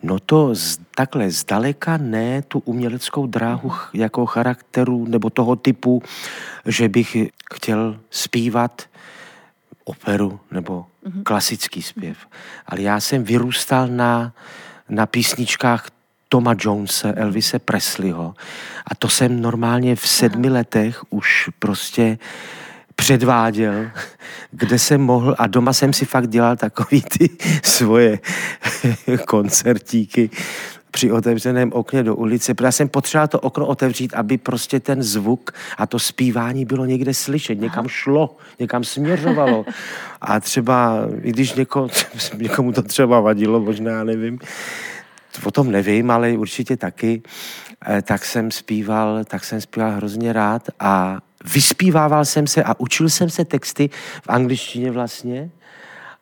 No 0.05 0.19
to 0.19 0.55
z, 0.55 0.79
takhle 0.95 1.29
zdaleka 1.29 1.97
ne 1.97 2.41
tu 2.41 2.59
uměleckou 2.59 3.27
dráhu 3.27 3.71
jako 3.93 4.25
charakteru 4.25 5.05
nebo 5.05 5.29
toho 5.29 5.55
typu, 5.55 6.03
že 6.65 6.89
bych 6.89 7.17
chtěl 7.53 7.99
zpívat 8.09 8.81
operu 9.83 10.39
nebo 10.51 10.85
mm-hmm. 11.05 11.23
klasický 11.23 11.81
zpěv. 11.81 12.17
Ale 12.65 12.81
já 12.81 12.99
jsem 12.99 13.23
vyrůstal 13.23 13.87
na, 13.87 14.33
na 14.89 15.05
písničkách 15.05 15.89
Toma 16.29 16.55
Jonesa, 16.59 17.13
Elvise 17.15 17.59
Presleyho 17.59 18.33
a 18.91 18.95
to 18.95 19.09
jsem 19.09 19.41
normálně 19.41 19.95
v 19.95 20.07
sedmi 20.07 20.49
letech 20.49 21.03
už 21.09 21.49
prostě 21.59 22.17
předváděl, 22.95 23.89
kde 24.51 24.79
jsem 24.79 25.01
mohl 25.01 25.35
a 25.37 25.47
doma 25.47 25.73
jsem 25.73 25.93
si 25.93 26.05
fakt 26.05 26.29
dělal 26.29 26.55
takový 26.55 27.01
ty 27.01 27.29
svoje 27.63 28.19
koncertíky 29.27 30.29
při 30.95 31.11
otevřeném 31.11 31.71
okně 31.73 32.03
do 32.03 32.15
ulice, 32.15 32.53
protože 32.53 32.71
jsem 32.71 32.89
potřeboval 32.89 33.27
to 33.27 33.39
okno 33.39 33.67
otevřít, 33.67 34.13
aby 34.13 34.37
prostě 34.37 34.79
ten 34.79 35.03
zvuk 35.03 35.51
a 35.77 35.87
to 35.87 35.99
zpívání 35.99 36.65
bylo 36.65 36.85
někde 36.85 37.13
slyšet, 37.13 37.61
někam 37.61 37.87
šlo, 37.87 38.37
někam 38.59 38.83
směřovalo. 38.83 39.65
A 40.21 40.39
třeba, 40.39 40.99
i 41.21 41.31
když 41.31 41.53
něko, 41.53 41.87
někomu 42.37 42.71
to 42.71 42.81
třeba 42.81 43.19
vadilo, 43.19 43.59
možná 43.59 44.03
nevím, 44.03 44.39
o 45.43 45.51
tom 45.51 45.71
nevím, 45.71 46.11
ale 46.11 46.31
určitě 46.31 46.77
taky, 46.77 47.21
eh, 47.87 48.01
tak 48.01 48.25
jsem 48.25 48.51
zpíval, 48.51 49.23
tak 49.23 49.43
jsem 49.43 49.61
zpíval 49.61 49.91
hrozně 49.91 50.33
rád 50.33 50.69
a 50.79 51.17
vyspívával 51.53 52.25
jsem 52.25 52.47
se 52.47 52.63
a 52.63 52.79
učil 52.79 53.09
jsem 53.09 53.29
se 53.29 53.45
texty 53.45 53.89
v 54.23 54.29
angličtině 54.29 54.91
vlastně 54.91 55.49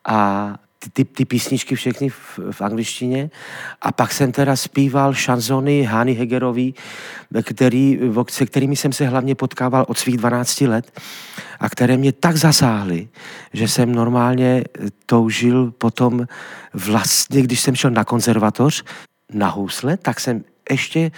a 0.06 0.54
ty, 0.80 0.90
ty, 0.90 1.06
ty 1.06 1.26
písničky 1.26 1.76
všechny 1.76 2.10
v, 2.10 2.40
v 2.52 2.62
angličtině. 2.62 3.30
A 3.82 3.92
pak 3.92 4.14
jsem 4.14 4.32
teda 4.32 4.56
zpíval 4.56 5.14
šanzony 5.14 5.84
Hány 5.84 6.14
Hegerový, 6.14 6.76
který, 7.44 8.00
se 8.30 8.46
kterými 8.46 8.76
jsem 8.76 8.94
se 8.94 9.08
hlavně 9.08 9.36
potkával 9.36 9.86
od 9.88 9.98
svých 9.98 10.18
12 10.18 10.62
let 10.62 11.00
a 11.60 11.70
které 11.70 11.98
mě 11.98 12.12
tak 12.12 12.38
zasáhly, 12.38 13.08
že 13.54 13.68
jsem 13.68 13.96
normálně 13.96 14.64
toužil 15.06 15.72
potom 15.72 16.28
vlastně, 16.74 17.42
když 17.42 17.60
jsem 17.60 17.76
šel 17.76 17.92
na 17.92 18.04
konzervatoř 18.04 18.84
na 19.34 19.50
housle, 19.50 19.98
tak 19.98 20.20
jsem 20.20 20.44
ještě 20.72 21.12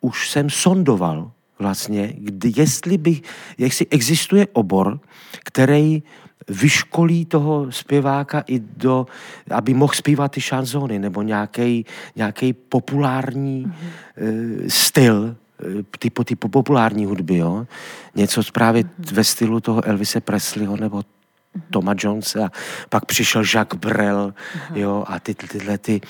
už 0.00 0.30
jsem 0.30 0.50
sondoval 0.50 1.30
vlastně, 1.58 2.14
kdy, 2.16 2.52
jestli 2.56 2.98
by, 2.98 3.20
jestli 3.58 3.86
existuje 3.90 4.46
obor, 4.52 5.00
který 5.44 6.02
vyškolí 6.48 7.24
toho 7.24 7.72
zpěváka 7.72 8.44
i 8.46 8.58
do, 8.58 9.06
aby 9.50 9.74
mohl 9.74 9.92
zpívat 9.94 10.32
ty 10.32 10.40
šanzony 10.40 10.98
nebo 10.98 11.22
nějaký 11.22 12.52
populární 12.68 13.66
mm-hmm. 13.66 14.62
uh, 14.62 14.68
styl, 14.68 15.36
eh, 15.60 15.82
typu, 15.98 16.24
typu 16.24 16.48
populární 16.48 17.04
hudby, 17.06 17.36
jo? 17.36 17.66
Něco 18.14 18.42
právě 18.52 18.82
mm-hmm. 18.82 19.14
ve 19.14 19.24
stylu 19.24 19.60
toho 19.60 19.86
Elvise 19.86 20.20
Presleyho 20.20 20.76
nebo 20.76 20.98
mm-hmm. 20.98 21.62
Toma 21.70 21.94
Jonesa 21.98 22.50
pak 22.88 23.04
přišel 23.04 23.42
Jacques 23.54 23.80
Brel, 23.80 24.34
mm-hmm. 24.34 24.76
jo, 24.76 25.04
a 25.06 25.20
ty, 25.20 25.34
tyhle 25.34 25.78
ty 25.78 26.00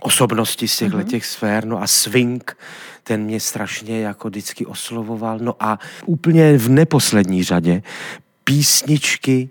osobnosti 0.00 0.68
z 0.68 0.76
těchto 0.76 0.98
mm-hmm. 0.98 1.08
těch 1.08 1.26
sfér, 1.26 1.64
no 1.64 1.82
a 1.82 1.86
swing, 1.86 2.56
ten 3.02 3.22
mě 3.22 3.40
strašně 3.40 4.00
jako 4.00 4.28
vždycky 4.28 4.66
oslovoval, 4.66 5.38
no 5.38 5.54
a 5.60 5.78
úplně 6.06 6.58
v 6.58 6.68
neposlední 6.68 7.42
řadě 7.42 7.82
písničky 8.44 9.50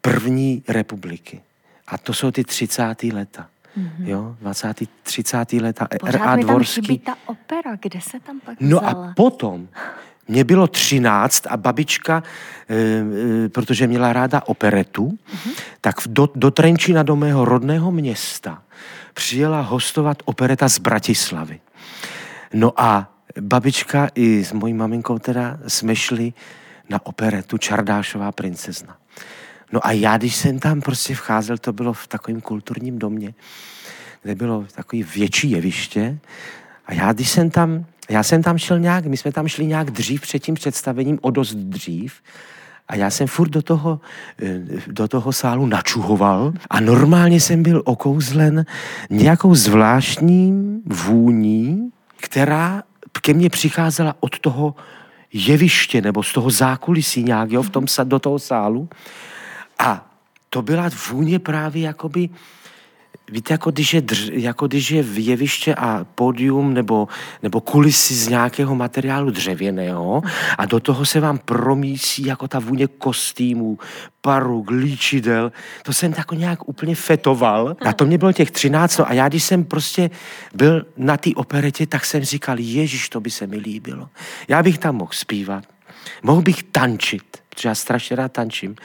první 0.00 0.62
republiky. 0.68 1.40
A 1.86 1.98
to 1.98 2.14
jsou 2.14 2.30
ty 2.30 2.44
30. 2.44 3.02
leta. 3.02 3.46
Mm-hmm. 3.78 4.08
Jo, 4.08 4.36
20. 4.40 4.88
30. 5.02 5.52
leta. 5.52 5.88
R.A. 6.04 6.36
Dvorský. 6.36 6.98
Tam 6.98 7.14
ta 7.14 7.20
opera, 7.26 7.76
kde 7.82 8.00
se 8.00 8.20
tam 8.20 8.40
pak 8.40 8.56
No 8.60 8.78
vzala? 8.78 9.06
a 9.10 9.12
potom, 9.16 9.68
mě 10.28 10.44
bylo 10.44 10.66
13 10.66 11.46
a 11.46 11.56
babička, 11.56 12.22
e, 12.68 12.76
e, 13.44 13.48
protože 13.48 13.86
měla 13.86 14.12
ráda 14.12 14.42
operetu, 14.46 15.08
mm-hmm. 15.08 15.52
tak 15.80 15.94
do, 16.06 16.28
do 16.34 16.50
Trenčína, 16.50 17.02
do 17.02 17.16
mého 17.16 17.44
rodného 17.44 17.90
města, 17.90 18.62
přijela 19.14 19.60
hostovat 19.60 20.22
opereta 20.24 20.68
z 20.68 20.78
Bratislavy. 20.78 21.60
No 22.52 22.72
a 22.80 23.12
babička 23.40 24.08
i 24.14 24.44
s 24.44 24.52
mojí 24.52 24.74
maminkou 24.74 25.18
teda 25.18 25.58
jsme 25.66 25.96
šli 25.96 26.32
na 26.88 27.06
operetu 27.06 27.58
Čardášová 27.58 28.32
princezna. 28.32 28.96
No 29.72 29.86
a 29.86 29.92
já, 29.92 30.16
když 30.16 30.36
jsem 30.36 30.58
tam 30.58 30.80
prostě 30.80 31.14
vcházel, 31.14 31.58
to 31.58 31.72
bylo 31.72 31.92
v 31.92 32.06
takovém 32.06 32.40
kulturním 32.40 32.98
domě, 32.98 33.34
kde 34.22 34.34
bylo 34.34 34.66
takový 34.74 35.02
větší 35.02 35.50
jeviště. 35.50 36.18
A 36.86 36.94
já, 36.94 37.12
když 37.12 37.30
jsem 37.30 37.50
tam, 37.50 37.86
já 38.08 38.22
jsem 38.22 38.42
tam 38.42 38.58
šel 38.58 38.78
nějak, 38.78 39.06
my 39.06 39.16
jsme 39.16 39.32
tam 39.32 39.48
šli 39.48 39.66
nějak 39.66 39.90
dřív 39.90 40.20
před 40.20 40.38
tím 40.38 40.54
představením, 40.54 41.18
o 41.22 41.30
dost 41.30 41.54
dřív. 41.54 42.22
A 42.88 42.96
já 42.96 43.10
jsem 43.10 43.26
furt 43.26 43.48
do 43.48 43.62
toho, 43.62 44.00
eh, 44.42 44.60
do 44.86 45.08
toho 45.08 45.32
sálu 45.32 45.66
načuhoval 45.66 46.52
a 46.70 46.80
normálně 46.80 47.40
jsem 47.40 47.62
byl 47.62 47.82
okouzlen 47.84 48.66
nějakou 49.10 49.54
zvláštní 49.54 50.80
vůní, 50.86 51.90
která 52.16 52.82
ke 53.20 53.34
mně 53.34 53.50
přicházela 53.50 54.16
od 54.20 54.38
toho 54.38 54.74
jeviště 55.32 56.00
nebo 56.00 56.22
z 56.22 56.32
toho 56.32 56.50
zákulisí 56.50 57.22
nějak, 57.22 57.52
jo, 57.52 57.62
v 57.62 57.70
tom, 57.70 57.84
do 58.04 58.18
toho 58.18 58.38
sálu. 58.38 58.88
A 59.78 60.10
to 60.50 60.62
byla 60.62 60.90
vůně 61.10 61.38
právě 61.38 61.82
jakoby, 61.82 62.28
Víte, 63.30 63.54
jako 63.54 63.70
když 63.70 63.94
je, 63.94 64.00
drž, 64.00 64.30
jako 64.32 64.66
když 64.66 64.90
je 64.90 65.02
v 65.02 65.26
jeviště 65.26 65.74
a 65.74 66.04
pódium 66.14 66.74
nebo, 66.74 67.08
nebo 67.42 67.60
kulisy 67.60 68.14
z 68.14 68.28
nějakého 68.28 68.74
materiálu 68.74 69.30
dřevěného 69.30 70.22
a 70.58 70.66
do 70.66 70.80
toho 70.80 71.04
se 71.04 71.20
vám 71.20 71.38
promísí 71.38 72.24
jako 72.24 72.48
ta 72.48 72.58
vůně 72.58 72.86
kostýmů, 72.86 73.78
paruk, 74.20 74.70
líčidel. 74.70 75.52
To 75.82 75.92
jsem 75.92 76.12
tak 76.12 76.32
nějak 76.32 76.68
úplně 76.68 76.94
fetoval. 76.94 77.76
A 77.86 77.92
to 77.92 78.06
mě 78.06 78.18
bylo 78.18 78.32
těch 78.32 78.50
třináct. 78.50 78.98
No 78.98 79.08
a 79.08 79.12
já, 79.12 79.28
když 79.28 79.44
jsem 79.44 79.64
prostě 79.64 80.10
byl 80.54 80.86
na 80.96 81.16
té 81.16 81.30
operetě, 81.34 81.86
tak 81.86 82.04
jsem 82.04 82.24
říkal, 82.24 82.58
ježiš, 82.58 83.08
to 83.08 83.20
by 83.20 83.30
se 83.30 83.46
mi 83.46 83.56
líbilo. 83.56 84.08
Já 84.48 84.62
bych 84.62 84.78
tam 84.78 84.96
mohl 84.96 85.12
zpívat, 85.12 85.64
mohl 86.22 86.42
bych 86.42 86.62
tančit, 86.62 87.24
protože 87.48 87.68
já 87.68 87.74
strašně 87.74 88.16
rád 88.16 88.32
tančím 88.32 88.76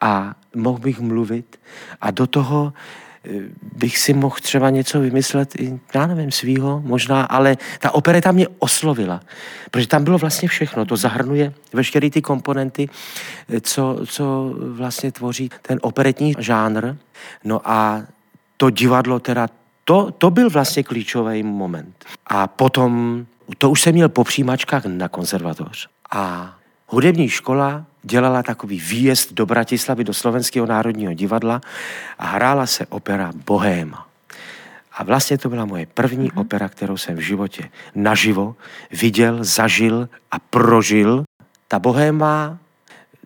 a 0.00 0.34
mohl 0.54 0.78
bych 0.78 1.00
mluvit 1.00 1.60
a 2.00 2.10
do 2.10 2.26
toho 2.26 2.72
bych 3.76 3.98
si 3.98 4.12
mohl 4.14 4.36
třeba 4.42 4.70
něco 4.70 5.00
vymyslet 5.00 5.60
i, 5.60 5.80
já 5.94 6.06
nevím, 6.06 6.32
svýho 6.32 6.82
možná, 6.84 7.22
ale 7.22 7.56
ta 7.80 7.94
opereta 7.94 8.32
mě 8.32 8.48
oslovila, 8.58 9.20
protože 9.70 9.86
tam 9.88 10.04
bylo 10.04 10.18
vlastně 10.18 10.48
všechno. 10.48 10.84
To 10.84 10.96
zahrnuje 10.96 11.52
veškeré 11.72 12.10
ty 12.10 12.22
komponenty, 12.22 12.88
co, 13.60 13.98
co 14.06 14.54
vlastně 14.58 15.12
tvoří 15.12 15.50
ten 15.62 15.78
operetní 15.82 16.34
žánr. 16.38 16.94
No 17.44 17.60
a 17.64 18.02
to 18.56 18.70
divadlo 18.70 19.18
teda, 19.20 19.48
to, 19.84 20.10
to 20.18 20.30
byl 20.30 20.50
vlastně 20.50 20.82
klíčový 20.82 21.42
moment. 21.42 22.04
A 22.26 22.46
potom, 22.46 23.24
to 23.58 23.70
už 23.70 23.82
jsem 23.82 23.94
měl 23.94 24.08
po 24.08 24.24
přijímačkách 24.24 24.84
na 24.86 25.08
konzervatoř. 25.08 25.88
A 26.10 26.55
hudební 26.86 27.28
škola 27.28 27.84
dělala 28.02 28.42
takový 28.42 28.80
výjezd 28.80 29.32
do 29.32 29.46
Bratislavy, 29.46 30.04
do 30.04 30.14
Slovenského 30.14 30.66
národního 30.66 31.12
divadla 31.12 31.60
a 32.18 32.26
hrála 32.26 32.66
se 32.66 32.86
opera 32.86 33.32
Bohéma. 33.46 34.06
A 34.92 35.04
vlastně 35.04 35.38
to 35.38 35.48
byla 35.48 35.64
moje 35.64 35.86
první 35.86 36.30
mm-hmm. 36.30 36.40
opera, 36.40 36.68
kterou 36.68 36.96
jsem 36.96 37.16
v 37.16 37.20
životě 37.20 37.70
naživo 37.94 38.56
viděl, 38.92 39.44
zažil 39.44 40.08
a 40.30 40.38
prožil. 40.38 41.24
Ta 41.68 41.78
Bohéma, 41.78 42.58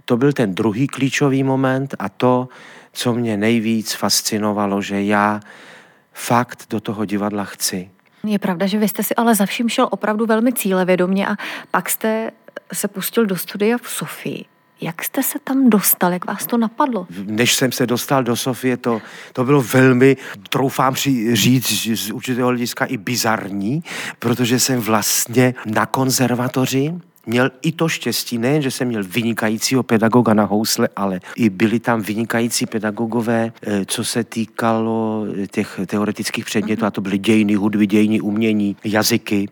to 0.04 0.16
byl 0.16 0.32
ten 0.32 0.54
druhý 0.54 0.86
klíčový 0.86 1.42
moment 1.42 1.94
a 1.98 2.08
to, 2.08 2.48
co 2.92 3.14
mě 3.14 3.36
nejvíc 3.36 3.92
fascinovalo, 3.92 4.82
že 4.82 5.02
já 5.02 5.40
fakt 6.12 6.66
do 6.70 6.80
toho 6.80 7.04
divadla 7.04 7.44
chci. 7.44 7.90
Je 8.24 8.38
pravda, 8.38 8.66
že 8.66 8.78
vy 8.78 8.88
jste 8.88 9.02
si 9.02 9.14
ale 9.14 9.34
za 9.34 9.46
vším 9.46 9.68
šel 9.68 9.88
opravdu 9.90 10.26
velmi 10.26 10.52
cílevědomě 10.52 11.26
a 11.26 11.36
pak 11.70 11.90
jste 11.90 12.30
se 12.72 12.88
pustil 12.88 13.26
do 13.26 13.36
studia 13.36 13.78
v 13.82 13.88
Sofii. 13.88 14.44
Jak 14.80 15.04
jste 15.04 15.22
se 15.22 15.38
tam 15.44 15.70
dostal? 15.70 16.12
Jak 16.12 16.26
vás 16.26 16.46
to 16.46 16.58
napadlo? 16.58 17.06
Než 17.24 17.54
jsem 17.54 17.72
se 17.72 17.86
dostal 17.86 18.22
do 18.22 18.36
Sofie, 18.36 18.76
to, 18.76 19.02
to 19.32 19.44
bylo 19.44 19.62
velmi, 19.62 20.16
troufám 20.48 20.94
říct 21.32 21.88
z 21.98 22.10
určitého 22.10 22.48
hlediska 22.48 22.84
i 22.84 22.96
bizarní, 22.96 23.84
protože 24.18 24.60
jsem 24.60 24.80
vlastně 24.80 25.54
na 25.66 25.86
konzervatoři 25.86 26.94
měl 27.26 27.50
i 27.62 27.72
to 27.72 27.88
štěstí, 27.88 28.38
nejen, 28.38 28.62
že 28.62 28.70
jsem 28.70 28.88
měl 28.88 29.04
vynikajícího 29.04 29.82
pedagoga 29.82 30.34
na 30.34 30.44
housle, 30.44 30.88
ale 30.96 31.20
i 31.36 31.50
byli 31.50 31.80
tam 31.80 32.02
vynikající 32.02 32.66
pedagogové, 32.66 33.52
eh, 33.62 33.84
co 33.84 34.04
se 34.04 34.24
týkalo 34.24 35.26
eh, 35.42 35.46
těch 35.46 35.80
teoretických 35.86 36.44
předmětů, 36.44 36.86
a 36.86 36.90
to 36.90 37.00
byly 37.00 37.18
dějiny, 37.18 37.54
hudby, 37.54 37.86
dějiny, 37.86 38.20
umění, 38.20 38.76
jazyky, 38.84 39.48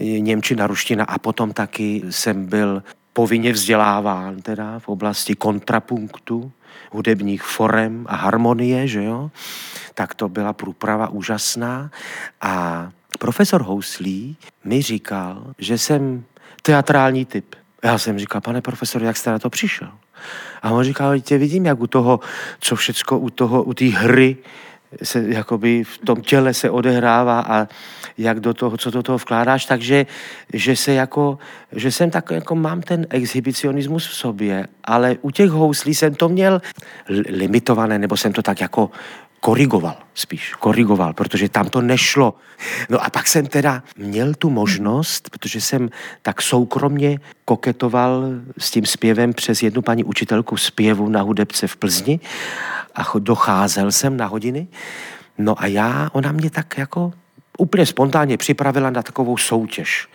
Němčina, 0.00 0.66
ruština 0.66 1.04
a 1.04 1.18
potom 1.18 1.52
taky 1.52 2.02
jsem 2.10 2.46
byl 2.46 2.82
povinně 3.12 3.52
vzděláván 3.52 4.42
teda 4.42 4.78
v 4.78 4.88
oblasti 4.88 5.34
kontrapunktu, 5.34 6.52
hudebních 6.90 7.42
forem 7.42 8.06
a 8.08 8.16
harmonie, 8.16 8.88
že 8.88 9.04
jo, 9.04 9.30
tak 9.94 10.14
to 10.14 10.28
byla 10.28 10.52
průprava 10.52 11.08
úžasná. 11.08 11.90
A 12.40 12.88
profesor 13.18 13.62
Houslí 13.62 14.36
mi 14.64 14.82
říkal, 14.82 15.54
že 15.58 15.78
jsem 15.78 16.24
teatrální 16.62 17.24
typ. 17.24 17.54
Já 17.84 17.98
jsem 17.98 18.18
říkal, 18.18 18.40
pane 18.40 18.60
profesor, 18.60 19.02
jak 19.02 19.16
jste 19.16 19.30
na 19.30 19.38
to 19.38 19.50
přišel? 19.50 19.88
A 20.62 20.70
on 20.70 20.84
říkal, 20.84 21.20
tě 21.20 21.38
vidím, 21.38 21.66
jak 21.66 21.80
u 21.80 21.86
toho, 21.86 22.20
co 22.60 22.76
všecko 22.76 23.18
u 23.18 23.30
toho, 23.30 23.62
u 23.62 23.74
té 23.74 23.84
hry 23.84 24.36
se 25.02 25.24
jakoby 25.28 25.84
v 25.84 25.98
tom 25.98 26.20
těle 26.20 26.54
se 26.54 26.70
odehrává 26.70 27.40
a 27.40 27.68
jak 28.18 28.40
do 28.40 28.54
toho, 28.54 28.76
co 28.76 28.90
do 28.90 29.02
toho 29.02 29.18
vkládáš, 29.18 29.64
takže 29.64 30.06
že 30.52 30.76
se 30.76 30.92
jako, 30.92 31.38
že 31.72 31.92
jsem 31.92 32.10
tak 32.10 32.30
jako 32.30 32.54
mám 32.54 32.82
ten 32.82 33.06
exhibicionismus 33.10 34.06
v 34.06 34.14
sobě, 34.14 34.66
ale 34.84 35.16
u 35.20 35.30
těch 35.30 35.50
houslí 35.50 35.94
jsem 35.94 36.14
to 36.14 36.28
měl 36.28 36.62
limitované, 37.28 37.98
nebo 37.98 38.16
jsem 38.16 38.32
to 38.32 38.42
tak 38.42 38.60
jako 38.60 38.90
korigoval 39.40 39.96
spíš, 40.14 40.54
korigoval, 40.54 41.12
protože 41.12 41.48
tam 41.48 41.68
to 41.68 41.80
nešlo. 41.80 42.34
No 42.90 43.04
a 43.04 43.10
pak 43.10 43.26
jsem 43.26 43.46
teda 43.46 43.82
měl 43.96 44.34
tu 44.34 44.50
možnost, 44.50 45.30
protože 45.30 45.60
jsem 45.60 45.90
tak 46.22 46.42
soukromně 46.42 47.18
koketoval 47.44 48.24
s 48.58 48.70
tím 48.70 48.86
zpěvem 48.86 49.32
přes 49.32 49.62
jednu 49.62 49.82
paní 49.82 50.04
učitelku 50.04 50.56
zpěvu 50.56 51.08
na 51.08 51.22
hudebce 51.22 51.66
v 51.66 51.76
Plzni 51.76 52.20
a 52.98 53.18
docházel 53.18 53.92
jsem 53.92 54.16
na 54.16 54.26
hodiny. 54.26 54.68
No 55.38 55.62
a 55.62 55.66
já, 55.66 56.10
ona 56.12 56.32
mě 56.32 56.50
tak 56.50 56.78
jako 56.78 57.12
úplně 57.58 57.86
spontánně 57.86 58.36
připravila 58.36 58.90
na 58.90 59.02
takovou 59.02 59.36
soutěž 59.36 60.08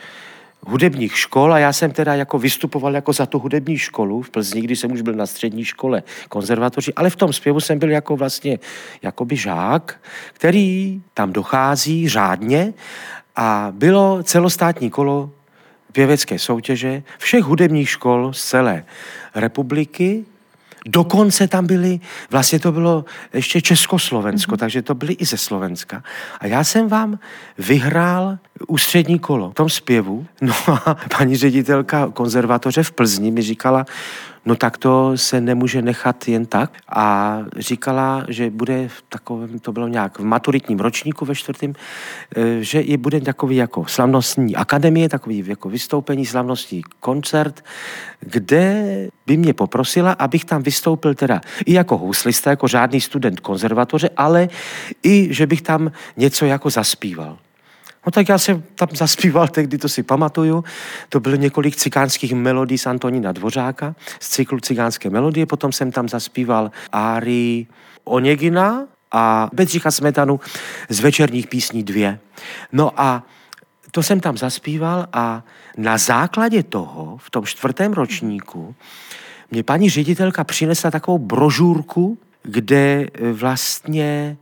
hudebních 0.67 1.17
škol 1.17 1.53
a 1.53 1.59
já 1.59 1.73
jsem 1.73 1.91
teda 1.91 2.15
jako 2.15 2.39
vystupoval 2.39 2.95
jako 2.95 3.13
za 3.13 3.25
tu 3.25 3.39
hudební 3.39 3.77
školu 3.77 4.21
v 4.21 4.29
Plzni, 4.29 4.61
když 4.61 4.79
jsem 4.79 4.91
už 4.91 5.01
byl 5.01 5.13
na 5.13 5.25
střední 5.25 5.65
škole 5.65 6.03
konzervatoři, 6.29 6.93
ale 6.93 7.09
v 7.09 7.15
tom 7.15 7.33
zpěvu 7.33 7.59
jsem 7.59 7.79
byl 7.79 7.89
jako 7.89 8.15
vlastně 8.15 8.59
jakoby 9.01 9.35
žák, 9.35 10.01
který 10.33 11.01
tam 11.13 11.33
dochází 11.33 12.09
řádně 12.09 12.73
a 13.35 13.67
bylo 13.71 14.23
celostátní 14.23 14.89
kolo 14.89 15.31
pěvecké 15.91 16.39
soutěže 16.39 17.03
všech 17.17 17.43
hudebních 17.43 17.89
škol 17.89 18.33
z 18.33 18.43
celé 18.43 18.85
republiky 19.35 20.25
Dokonce 20.85 21.47
tam 21.47 21.65
byli, 21.65 21.99
vlastně 22.31 22.59
to 22.59 22.71
bylo 22.71 23.05
ještě 23.33 23.61
Československo, 23.61 24.51
mm-hmm. 24.51 24.57
takže 24.57 24.81
to 24.81 24.95
byli 24.95 25.13
i 25.13 25.25
ze 25.25 25.37
Slovenska. 25.37 26.03
A 26.39 26.47
já 26.47 26.63
jsem 26.63 26.87
vám 26.87 27.19
vyhrál 27.57 28.37
ústřední 28.67 29.19
kolo 29.19 29.51
v 29.51 29.53
tom 29.53 29.69
zpěvu. 29.69 30.25
No 30.41 30.53
a 30.67 30.97
paní 31.17 31.35
ředitelka 31.35 32.09
konzervatoře 32.13 32.83
v 32.83 32.91
Plzni 32.91 33.31
mi 33.31 33.41
říkala, 33.41 33.85
no 34.45 34.55
tak 34.55 34.77
to 34.77 35.17
se 35.17 35.41
nemůže 35.41 35.81
nechat 35.81 36.27
jen 36.27 36.45
tak. 36.45 36.71
A 36.89 37.37
říkala, 37.57 38.25
že 38.29 38.49
bude 38.49 38.87
v 38.87 39.03
takovém, 39.09 39.59
to 39.59 39.71
bylo 39.71 39.87
nějak 39.87 40.19
v 40.19 40.23
maturitním 40.23 40.79
ročníku 40.79 41.25
ve 41.25 41.35
čtvrtém, 41.35 41.73
eh, 42.35 42.63
že 42.63 42.81
je 42.81 42.97
bude 42.97 43.21
takový 43.21 43.55
jako 43.55 43.85
slavnostní 43.85 44.55
akademie, 44.55 45.09
takový 45.09 45.43
jako 45.47 45.69
vystoupení, 45.69 46.25
slavnostní 46.25 46.81
koncert, 46.99 47.63
kde 48.19 49.09
by 49.27 49.37
mě 49.37 49.53
poprosila, 49.53 50.11
abych 50.11 50.45
tam 50.45 50.63
vystoupil 50.63 51.15
teda 51.15 51.41
i 51.65 51.73
jako 51.73 51.97
houslista, 51.97 52.49
jako 52.49 52.67
žádný 52.67 53.01
student 53.01 53.39
konzervatoře, 53.39 54.09
ale 54.17 54.49
i, 55.03 55.27
že 55.33 55.47
bych 55.47 55.61
tam 55.61 55.91
něco 56.17 56.45
jako 56.45 56.69
zaspíval. 56.69 57.37
No 58.05 58.11
tak 58.11 58.29
já 58.29 58.37
jsem 58.37 58.63
tam 58.75 58.87
zaspíval 58.95 59.47
tehdy, 59.47 59.77
to 59.77 59.89
si 59.89 60.03
pamatuju. 60.03 60.63
To 61.09 61.19
bylo 61.19 61.35
několik 61.35 61.75
cikánských 61.75 62.33
melodí 62.33 62.77
z 62.77 62.85
Antonína 62.85 63.31
Dvořáka, 63.31 63.95
z 64.19 64.29
cyklu 64.29 64.59
Cigánské 64.59 65.09
melodie. 65.09 65.45
Potom 65.45 65.71
jsem 65.71 65.91
tam 65.91 66.09
zaspíval 66.09 66.71
Áry 66.91 67.67
Onegina 68.03 68.85
a 69.11 69.49
Bedřicha 69.53 69.91
Smetanu 69.91 70.39
z 70.89 70.99
večerních 70.99 71.47
písní 71.47 71.83
dvě. 71.83 72.19
No 72.71 72.91
a 73.01 73.23
to 73.91 74.03
jsem 74.03 74.19
tam 74.19 74.37
zaspíval 74.37 75.07
a 75.13 75.43
na 75.77 75.97
základě 75.97 76.63
toho 76.63 77.17
v 77.17 77.29
tom 77.29 77.45
čtvrtém 77.45 77.93
ročníku 77.93 78.75
mě 79.51 79.63
paní 79.63 79.89
ředitelka 79.89 80.43
přinesla 80.43 80.91
takovou 80.91 81.17
brožurku, 81.17 82.17
kde 82.43 83.07
vlastně 83.33 84.37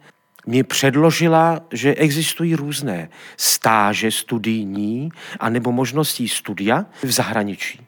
mi 0.47 0.63
předložila, 0.63 1.59
že 1.73 1.95
existují 1.95 2.55
různé 2.55 3.09
stáže 3.37 4.11
studijní 4.11 5.09
anebo 5.39 5.71
možnosti 5.71 6.27
studia 6.27 6.85
v 7.03 7.11
zahraničí. 7.11 7.79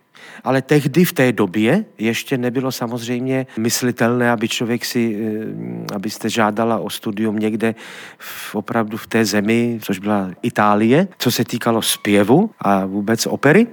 ale 0.43 0.61
tehdy 0.61 1.05
v 1.05 1.13
té 1.13 1.31
době 1.31 1.85
ještě 1.97 2.37
nebylo 2.37 2.71
samozřejmě 2.71 3.47
myslitelné, 3.57 4.31
aby 4.31 4.47
člověk 4.47 4.85
si, 4.85 5.15
eh, 5.15 5.95
abyste 5.95 6.29
žádala 6.29 6.79
o 6.79 6.89
studium 6.89 7.39
někde 7.39 7.75
v, 8.17 8.55
opravdu 8.55 8.97
v 8.97 9.07
té 9.07 9.25
zemi, 9.25 9.79
což 9.81 9.99
byla 9.99 10.31
Itálie, 10.41 11.07
co 11.17 11.31
se 11.31 11.45
týkalo 11.45 11.81
zpěvu 11.81 12.51
a 12.59 12.85
vůbec 12.85 13.27
opery. 13.27 13.67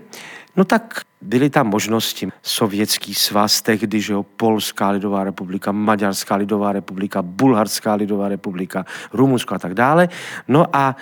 No 0.57 0.64
tak 0.64 1.03
byly 1.21 1.51
tam 1.51 1.67
možnosti. 1.67 2.29
Sovětský 2.43 3.15
svaz 3.15 3.63
tehdy, 3.63 4.01
že 4.01 4.13
jo, 4.13 4.23
Polská 4.23 4.91
lidová 4.91 5.25
republika, 5.25 5.73
Maďarská 5.73 6.37
lidová 6.37 6.73
republika, 6.73 7.23
Bulharská 7.23 7.95
lidová 7.95 8.29
republika, 8.29 8.85
Rumunsko 9.13 9.55
a 9.55 9.59
tak 9.59 9.75
dále. 9.75 10.09
No 10.49 10.67
a 10.73 10.97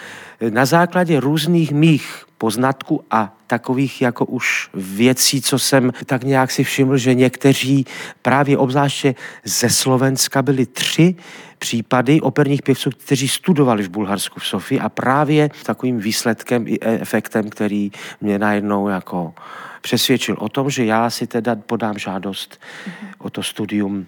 na 0.51 0.67
základě 0.67 1.21
různých 1.21 1.73
mých 1.73 2.25
poznatků 2.39 3.05
a 3.11 3.35
takových 3.47 4.03
jako 4.03 4.25
už 4.25 4.71
věcí, 4.75 5.43
co 5.43 5.59
jsem 5.59 5.93
tak 6.07 6.25
nějak 6.25 6.51
si 6.51 6.65
všiml, 6.65 6.97
že 6.97 7.15
někteří 7.15 7.85
právě 8.23 8.59
obzvláště 8.59 9.15
ze 9.45 9.71
Slovenska 9.71 10.43
byli 10.43 10.67
tři 10.67 11.15
případy 11.59 12.21
operních 12.21 12.63
pěvců, 12.63 12.91
kteří 12.91 13.29
studovali 13.29 13.83
v 13.83 13.89
Bulharsku 13.89 14.41
v 14.41 14.47
Sofii 14.47 14.81
a 14.81 14.89
právě 14.89 15.51
takovým 15.67 15.99
výsledkem 15.99 16.69
i 16.69 16.79
efektem, 16.81 17.51
který 17.51 17.91
mě 18.21 18.39
najednou 18.39 18.89
jako 18.89 19.35
přesvědčil 19.81 20.37
o 20.39 20.49
tom, 20.49 20.71
že 20.71 20.85
já 20.85 21.11
si 21.11 21.27
teda 21.27 21.57
podám 21.57 21.99
žádost 21.99 22.61
mm-hmm. 22.61 23.09
o 23.19 23.31
to 23.31 23.43
studium 23.43 24.07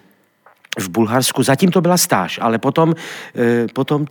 v 0.79 0.89
Bulharsku. 0.89 1.43
Zatím 1.43 1.71
to 1.71 1.81
byla 1.81 1.97
stáž, 1.97 2.39
ale 2.41 2.57
potom, 2.57 2.95
eh, 3.35 3.67
potom 3.73 4.05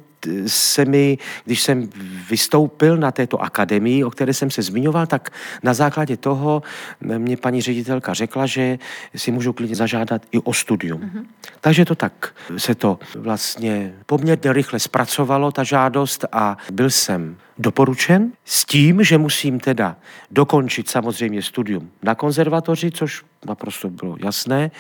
se 0.46 0.84
mi, 0.84 1.18
když 1.44 1.62
jsem 1.62 1.90
vystoupil 2.30 2.96
na 2.96 3.12
této 3.12 3.42
akademii, 3.42 4.04
o 4.04 4.10
které 4.10 4.34
jsem 4.34 4.50
se 4.50 4.62
zmiňoval, 4.62 5.06
tak 5.06 5.30
na 5.62 5.74
základě 5.74 6.16
toho 6.16 6.62
mě 7.00 7.36
paní 7.36 7.62
ředitelka 7.62 8.14
řekla, 8.14 8.46
že 8.46 8.78
si 9.16 9.30
můžu 9.30 9.52
klidně 9.52 9.76
zažádat 9.76 10.22
i 10.32 10.38
o 10.38 10.52
studium. 10.52 11.00
Mm-hmm. 11.00 11.24
Takže 11.60 11.84
to 11.84 11.94
tak 11.94 12.34
se 12.56 12.74
to 12.74 12.98
vlastně 13.14 13.94
poměrně 14.06 14.52
rychle 14.52 14.78
zpracovalo, 14.78 15.52
ta 15.52 15.64
žádost 15.64 16.24
a 16.32 16.56
byl 16.72 16.90
jsem 16.90 17.36
doporučen 17.58 18.32
s 18.44 18.64
tím, 18.64 19.04
že 19.04 19.18
musím 19.18 19.60
teda 19.60 19.96
dokončit 20.30 20.90
samozřejmě 20.90 21.42
studium 21.42 21.90
na 22.02 22.14
konzervatoři, 22.14 22.90
což 22.90 23.22
naprosto 23.46 23.90
bylo 23.90 24.16
jasné. 24.20 24.70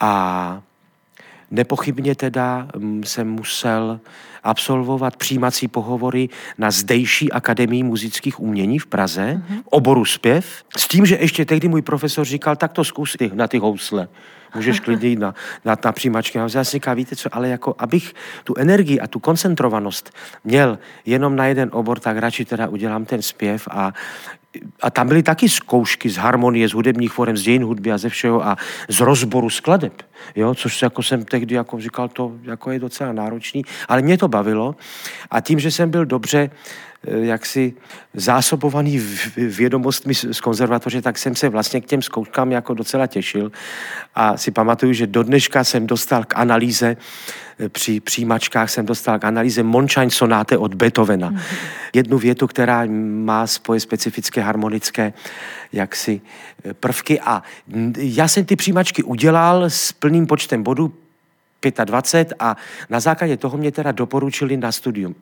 A 0.00 0.62
Nepochybně 1.50 2.14
teda 2.14 2.68
mm, 2.76 3.04
jsem 3.04 3.30
musel 3.30 4.00
absolvovat 4.42 5.16
přijímací 5.16 5.68
pohovory 5.68 6.28
na 6.58 6.70
zdejší 6.70 7.32
Akademii 7.32 7.82
muzických 7.82 8.40
umění 8.40 8.78
v 8.78 8.86
Praze, 8.86 9.22
mm-hmm. 9.22 9.62
oboru 9.64 10.04
zpěv, 10.04 10.64
s 10.76 10.88
tím, 10.88 11.06
že 11.06 11.16
ještě 11.20 11.44
tehdy 11.44 11.68
můj 11.68 11.82
profesor 11.82 12.24
říkal, 12.24 12.56
tak 12.56 12.72
to 12.72 12.84
zkus 12.84 13.16
ty, 13.18 13.30
na 13.34 13.48
ty 13.48 13.58
housle. 13.58 14.08
Můžeš 14.54 14.80
klidně 14.86 15.08
jít 15.08 15.18
na, 15.18 15.34
na, 15.64 15.76
na 15.84 15.92
přijímačky. 15.92 16.38
A 16.38 16.48
já 16.54 16.64
si 16.64 16.70
říkám, 16.70 16.96
víte 16.96 17.16
co, 17.16 17.28
ale 17.32 17.48
jako 17.48 17.74
abych 17.78 18.14
tu 18.44 18.54
energii 18.58 19.00
a 19.00 19.06
tu 19.06 19.18
koncentrovanost 19.18 20.10
měl 20.44 20.78
jenom 21.06 21.36
na 21.36 21.46
jeden 21.46 21.68
obor, 21.72 22.00
tak 22.00 22.16
radši 22.16 22.44
teda 22.44 22.68
udělám 22.68 23.04
ten 23.04 23.22
zpěv 23.22 23.68
a 23.70 23.92
a 24.82 24.90
tam 24.90 25.08
byly 25.08 25.22
taky 25.22 25.48
zkoušky 25.48 26.10
z 26.10 26.16
harmonie, 26.16 26.68
z 26.68 26.72
hudebních 26.72 27.12
forem, 27.12 27.36
z 27.36 27.42
dějin 27.42 27.64
hudby 27.64 27.92
a 27.92 27.98
ze 27.98 28.08
všeho 28.08 28.46
a 28.46 28.56
z 28.88 29.00
rozboru 29.00 29.50
skladeb, 29.50 30.02
jo, 30.36 30.54
což 30.54 30.82
jako 30.82 31.02
jsem 31.02 31.24
tehdy 31.24 31.54
jako 31.54 31.80
říkal, 31.80 32.08
to 32.08 32.32
jako 32.42 32.70
je 32.70 32.78
docela 32.78 33.12
náročný, 33.12 33.62
ale 33.88 34.02
mě 34.02 34.18
to 34.18 34.28
bavilo 34.28 34.76
a 35.30 35.40
tím, 35.40 35.60
že 35.60 35.70
jsem 35.70 35.90
byl 35.90 36.06
dobře 36.06 36.50
jaksi 37.06 37.74
zásobovaný 38.14 39.00
vědomostmi 39.36 40.14
z 40.14 40.40
konzervatoře, 40.40 41.02
tak 41.02 41.18
jsem 41.18 41.34
se 41.34 41.48
vlastně 41.48 41.80
k 41.80 41.86
těm 41.86 42.02
zkouškám 42.02 42.52
jako 42.52 42.74
docela 42.74 43.06
těšil 43.06 43.52
a 44.14 44.36
si 44.36 44.50
pamatuju, 44.50 44.92
že 44.92 45.06
do 45.06 45.22
dneška 45.22 45.64
jsem 45.64 45.86
dostal 45.86 46.24
k 46.24 46.36
analýze 46.36 46.96
eh, 47.58 47.68
při 47.68 48.00
přijímačkách 48.00 48.70
jsem 48.70 48.86
dostal 48.86 49.18
k 49.18 49.24
analýze 49.24 49.62
Monchain 49.62 50.10
sonáte 50.10 50.58
od 50.58 50.74
Beethovena. 50.74 51.30
Mm-hmm. 51.30 51.42
Jednu 51.94 52.18
větu, 52.18 52.46
která 52.46 52.84
má 53.24 53.46
svoje 53.46 53.80
specifické 53.80 54.40
harmonické 54.40 55.12
jaksi 55.72 56.20
eh, 56.64 56.74
prvky 56.74 57.20
a 57.20 57.42
já 57.96 58.28
jsem 58.28 58.44
ty 58.44 58.56
přijímačky 58.56 59.02
udělal 59.02 59.64
s 59.64 59.92
plným 59.92 60.26
počtem 60.26 60.62
bodů 60.62 60.94
25 61.84 62.36
a 62.38 62.56
na 62.90 63.00
základě 63.00 63.36
toho 63.36 63.58
mě 63.58 63.72
teda 63.72 63.92
doporučili 63.92 64.56
na 64.56 64.72
studium. 64.72 65.14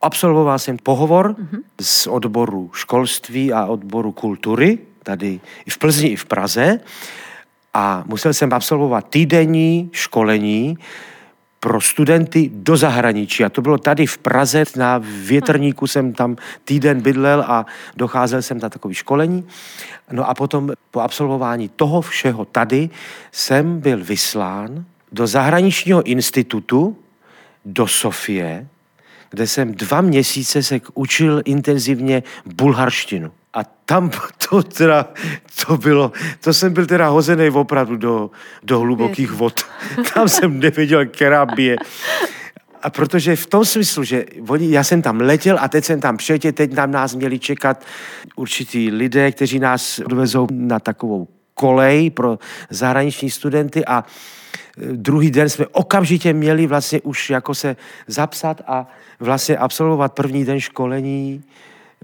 Absolvoval 0.00 0.58
jsem 0.58 0.76
pohovor 0.82 1.32
mm-hmm. 1.32 1.60
z 1.80 2.06
odboru 2.06 2.70
školství 2.74 3.52
a 3.52 3.66
odboru 3.66 4.12
kultury, 4.12 4.78
tady 5.02 5.40
i 5.66 5.70
v 5.70 5.78
Plzni, 5.78 6.08
i 6.08 6.16
v 6.16 6.24
Praze. 6.24 6.80
A 7.74 8.04
musel 8.06 8.34
jsem 8.34 8.52
absolvovat 8.52 9.08
týdenní 9.08 9.90
školení 9.92 10.78
pro 11.60 11.80
studenty 11.80 12.50
do 12.52 12.76
zahraničí. 12.76 13.44
A 13.44 13.48
to 13.48 13.62
bylo 13.62 13.78
tady 13.78 14.06
v 14.06 14.18
Praze, 14.18 14.64
na 14.76 15.00
větrníku 15.02 15.86
jsem 15.86 16.12
tam 16.12 16.36
týden 16.64 17.00
bydlel 17.00 17.44
a 17.46 17.66
docházel 17.96 18.42
jsem 18.42 18.58
na 18.58 18.68
takové 18.68 18.94
školení. 18.94 19.46
No 20.12 20.28
a 20.28 20.34
potom 20.34 20.72
po 20.90 21.00
absolvování 21.00 21.68
toho 21.68 22.00
všeho 22.00 22.44
tady 22.44 22.90
jsem 23.32 23.80
byl 23.80 24.04
vyslán 24.04 24.84
do 25.12 25.26
zahraničního 25.26 26.02
institutu 26.02 26.96
do 27.64 27.86
Sofie, 27.86 28.66
kde 29.30 29.46
jsem 29.46 29.74
dva 29.74 30.00
měsíce 30.00 30.62
se 30.62 30.80
učil 30.94 31.42
intenzivně 31.44 32.22
bulharštinu. 32.46 33.32
A 33.54 33.64
tam 33.64 34.10
to 34.48 34.62
teda, 34.62 35.08
to 35.66 35.76
bylo, 35.76 36.12
to 36.40 36.54
jsem 36.54 36.72
byl 36.72 36.86
teda 36.86 37.08
hozený 37.08 37.50
opravdu 37.50 37.96
do, 37.96 38.30
do 38.62 38.80
hlubokých 38.80 39.30
vod. 39.30 39.60
Tam 40.14 40.28
jsem 40.28 40.60
nevěděl, 40.60 41.06
která 41.06 41.46
bije. 41.46 41.76
A 42.82 42.90
protože 42.90 43.36
v 43.36 43.46
tom 43.46 43.64
smyslu, 43.64 44.04
že 44.04 44.24
oni, 44.48 44.70
já 44.70 44.84
jsem 44.84 45.02
tam 45.02 45.20
letěl 45.20 45.58
a 45.60 45.68
teď 45.68 45.84
jsem 45.84 46.00
tam 46.00 46.16
přijetěl, 46.16 46.52
teď 46.52 46.72
nám 46.72 46.90
nás 46.90 47.14
měli 47.14 47.38
čekat 47.38 47.84
určitý 48.36 48.90
lidé, 48.90 49.32
kteří 49.32 49.58
nás 49.58 49.98
odvezou 49.98 50.46
na 50.50 50.78
takovou 50.78 51.28
kolej 51.54 52.10
pro 52.10 52.38
zahraniční 52.70 53.30
studenty 53.30 53.84
a 53.84 54.04
druhý 54.92 55.30
den 55.30 55.48
jsme 55.48 55.66
okamžitě 55.66 56.32
měli 56.32 56.66
vlastně 56.66 57.00
už 57.00 57.30
jako 57.30 57.54
se 57.54 57.76
zapsat 58.06 58.60
a 58.66 58.86
vlastně 59.20 59.56
absolvovat 59.56 60.12
první 60.12 60.44
den 60.44 60.60
školení 60.60 61.44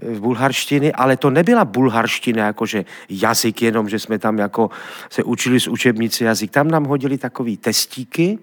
eh, 0.01 0.13
v 0.13 0.19
bulharštiny, 0.19 0.93
ale 0.93 1.17
to 1.17 1.29
nebyla 1.29 1.65
bulharština, 1.65 2.45
jakože 2.45 2.85
jazyk 3.09 3.61
jenom, 3.61 3.89
že 3.89 3.99
jsme 3.99 4.19
tam 4.19 4.37
jako 4.37 4.69
se 5.09 5.23
učili 5.23 5.59
z 5.59 5.67
učebnice 5.67 6.23
jazyk. 6.23 6.51
Tam 6.51 6.71
nám 6.71 6.85
hodili 6.85 7.17
takový 7.17 7.57
testíky 7.57 8.39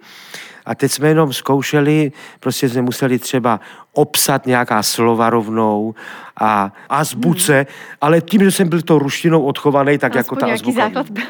a 0.67 0.75
teď 0.75 0.93
jsme 0.93 1.09
jenom 1.09 1.33
zkoušeli, 1.33 2.13
prostě 2.41 2.69
jsme 2.69 2.83
museli 2.83 3.19
třeba 3.19 3.61
obsat 3.93 4.47
nějaká 4.47 4.83
slova 4.83 5.31
rovnou 5.31 5.95
a 6.41 6.73
azbuce, 6.89 7.55
hmm. 7.55 7.67
ale 8.01 8.21
tím, 8.21 8.45
že 8.45 8.51
jsem 8.51 8.69
byl 8.69 8.83
to 8.83 8.99
ruštinou 8.99 9.43
odchovaný, 9.43 9.99
tak 9.99 10.17
Aspoň 10.17 10.19
jako 10.19 10.37
ta 10.37 10.53
azbuka. 10.53 10.81
Základ 10.81 11.11
byl. 11.11 11.25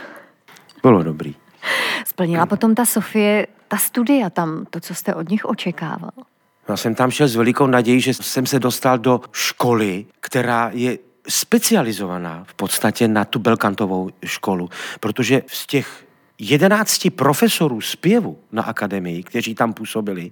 Bylo 0.83 1.03
dobrý. 1.03 1.35
Splnila 2.07 2.47
potom 2.47 2.75
ta 2.75 2.85
Sofie 2.85 3.47
ta 3.69 3.77
studia 3.77 4.31
tam, 4.31 4.67
to, 4.71 4.81
co 4.81 4.95
jste 4.95 5.15
od 5.15 5.31
nich 5.31 5.45
očekával? 5.45 6.11
Já 6.69 6.77
jsem 6.77 6.95
tam 6.95 7.11
šel 7.11 7.29
s 7.29 7.37
velikou 7.37 7.67
nadějí, 7.67 8.01
že 8.01 8.15
jsem 8.15 8.47
se 8.47 8.59
dostal 8.59 8.99
do 8.99 9.21
školy, 9.33 10.07
která 10.21 10.71
je 10.73 10.99
specializovaná 11.29 12.45
v 12.47 12.55
podstatě 12.55 13.09
na 13.09 13.25
tu 13.25 13.39
belkantovou 13.39 14.11
školu, 14.25 14.71
protože 15.01 15.43
z 15.47 15.67
těch 15.67 16.05
jedenácti 16.39 17.11
profesorů 17.11 17.81
zpěvu 17.81 18.39
na 18.53 18.63
akademii, 18.63 19.23
kteří 19.23 19.55
tam 19.55 19.73
působili, 19.73 20.31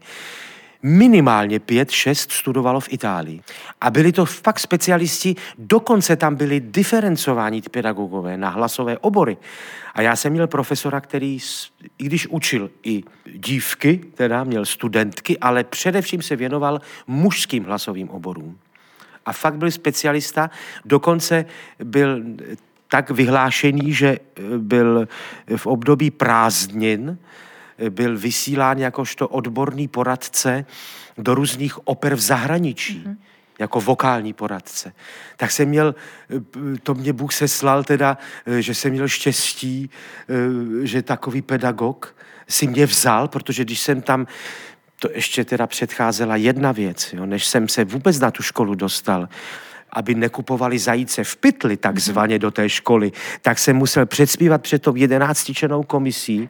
minimálně 0.82 1.60
pět, 1.60 1.90
šest 1.90 2.32
studovalo 2.32 2.80
v 2.80 2.92
Itálii. 2.92 3.40
A 3.80 3.90
byli 3.90 4.12
to 4.12 4.24
fakt 4.24 4.58
specialisti, 4.58 5.34
dokonce 5.58 6.16
tam 6.16 6.34
byli 6.34 6.60
diferencováni 6.60 7.62
ty 7.62 7.68
pedagogové 7.68 8.36
na 8.36 8.48
hlasové 8.48 8.98
obory. 8.98 9.36
A 9.94 10.02
já 10.02 10.16
jsem 10.16 10.32
měl 10.32 10.46
profesora, 10.46 11.00
který, 11.00 11.38
i 11.98 12.04
když 12.04 12.26
učil 12.26 12.70
i 12.82 13.02
dívky, 13.34 14.00
teda 14.14 14.44
měl 14.44 14.64
studentky, 14.64 15.38
ale 15.38 15.64
především 15.64 16.22
se 16.22 16.36
věnoval 16.36 16.80
mužským 17.06 17.64
hlasovým 17.64 18.10
oborům. 18.10 18.58
A 19.26 19.32
fakt 19.32 19.56
byl 19.56 19.70
specialista, 19.70 20.50
dokonce 20.84 21.44
byl 21.84 22.22
tak 22.88 23.10
vyhlášený, 23.10 23.92
že 23.92 24.18
byl 24.56 25.08
v 25.56 25.66
období 25.66 26.10
prázdnin, 26.10 27.18
byl 27.90 28.18
vysílán 28.18 28.78
jakožto 28.78 29.28
odborný 29.28 29.88
poradce 29.88 30.64
do 31.18 31.34
různých 31.34 31.88
oper 31.88 32.14
v 32.14 32.20
zahraničí. 32.20 33.04
Mm-hmm 33.06 33.16
jako 33.58 33.80
vokální 33.80 34.32
poradce. 34.32 34.92
Tak 35.36 35.50
jsem 35.50 35.68
měl, 35.68 35.94
to 36.82 36.94
mě 36.94 37.12
Bůh 37.12 37.32
seslal 37.32 37.84
teda, 37.84 38.18
že 38.58 38.74
jsem 38.74 38.92
měl 38.92 39.08
štěstí, 39.08 39.90
že 40.82 41.02
takový 41.02 41.42
pedagog 41.42 42.16
si 42.48 42.66
mě 42.66 42.86
vzal, 42.86 43.28
protože 43.28 43.64
když 43.64 43.80
jsem 43.80 44.02
tam, 44.02 44.26
to 44.98 45.08
ještě 45.14 45.44
teda 45.44 45.66
předcházela 45.66 46.36
jedna 46.36 46.72
věc, 46.72 47.12
jo, 47.12 47.26
než 47.26 47.46
jsem 47.46 47.68
se 47.68 47.84
vůbec 47.84 48.18
na 48.18 48.30
tu 48.30 48.42
školu 48.42 48.74
dostal, 48.74 49.28
aby 49.92 50.14
nekupovali 50.14 50.78
zajíce 50.78 51.24
v 51.24 51.36
pytli 51.36 51.76
takzvaně 51.76 52.38
do 52.38 52.50
té 52.50 52.68
školy, 52.68 53.12
tak 53.42 53.58
jsem 53.58 53.76
musel 53.76 54.06
předspívat 54.06 54.62
před 54.62 54.82
tou 54.82 54.96
jedenáctičenou 54.96 55.82
komisí, 55.82 56.48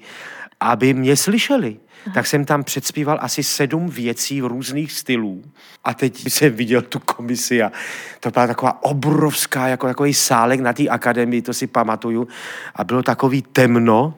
aby 0.62 0.94
mě 0.94 1.16
slyšeli. 1.16 1.76
Tak 2.14 2.26
jsem 2.26 2.44
tam 2.44 2.64
předspíval 2.64 3.18
asi 3.20 3.42
sedm 3.42 3.88
věcí 3.88 4.40
v 4.40 4.46
různých 4.46 4.92
stylů. 4.92 5.42
A 5.84 5.94
teď 5.94 6.24
jsem 6.32 6.52
viděl 6.52 6.82
tu 6.82 6.98
komisi 6.98 7.62
a 7.62 7.72
to 8.20 8.30
byla 8.30 8.46
taková 8.46 8.82
obrovská, 8.82 9.68
jako 9.68 9.86
takový 9.86 10.14
sálek 10.14 10.60
na 10.60 10.72
té 10.72 10.88
akademii, 10.88 11.42
to 11.42 11.54
si 11.54 11.66
pamatuju. 11.66 12.28
A 12.74 12.84
bylo 12.84 13.02
takový 13.02 13.42
temno, 13.42 14.14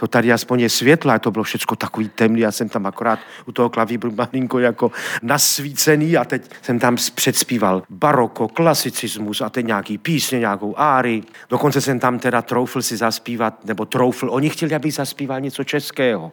to 0.00 0.06
tady 0.06 0.32
aspoň 0.32 0.60
je 0.60 0.68
světla, 0.68 1.18
to 1.18 1.30
bylo 1.30 1.44
všechno 1.44 1.76
takový 1.76 2.08
temný, 2.08 2.40
já 2.40 2.52
jsem 2.52 2.68
tam 2.68 2.86
akorát 2.86 3.18
u 3.46 3.52
toho 3.52 3.68
klavíru 3.68 4.12
malinko 4.16 4.58
jako 4.58 4.92
nasvícený 5.22 6.16
a 6.16 6.24
teď 6.24 6.50
jsem 6.62 6.78
tam 6.78 6.96
předspíval 7.14 7.82
baroko, 7.90 8.48
klasicismus 8.48 9.40
a 9.40 9.48
teď 9.48 9.66
nějaký 9.66 9.98
písně, 9.98 10.38
nějakou 10.38 10.74
áry. 10.78 11.22
Dokonce 11.50 11.80
jsem 11.80 12.00
tam 12.00 12.18
teda 12.18 12.42
troufl 12.42 12.82
si 12.82 12.96
zaspívat, 12.96 13.64
nebo 13.64 13.84
troufl, 13.84 14.28
oni 14.30 14.50
chtěli, 14.50 14.74
aby 14.74 14.90
zaspíval 14.90 15.40
něco 15.40 15.64
českého 15.64 16.32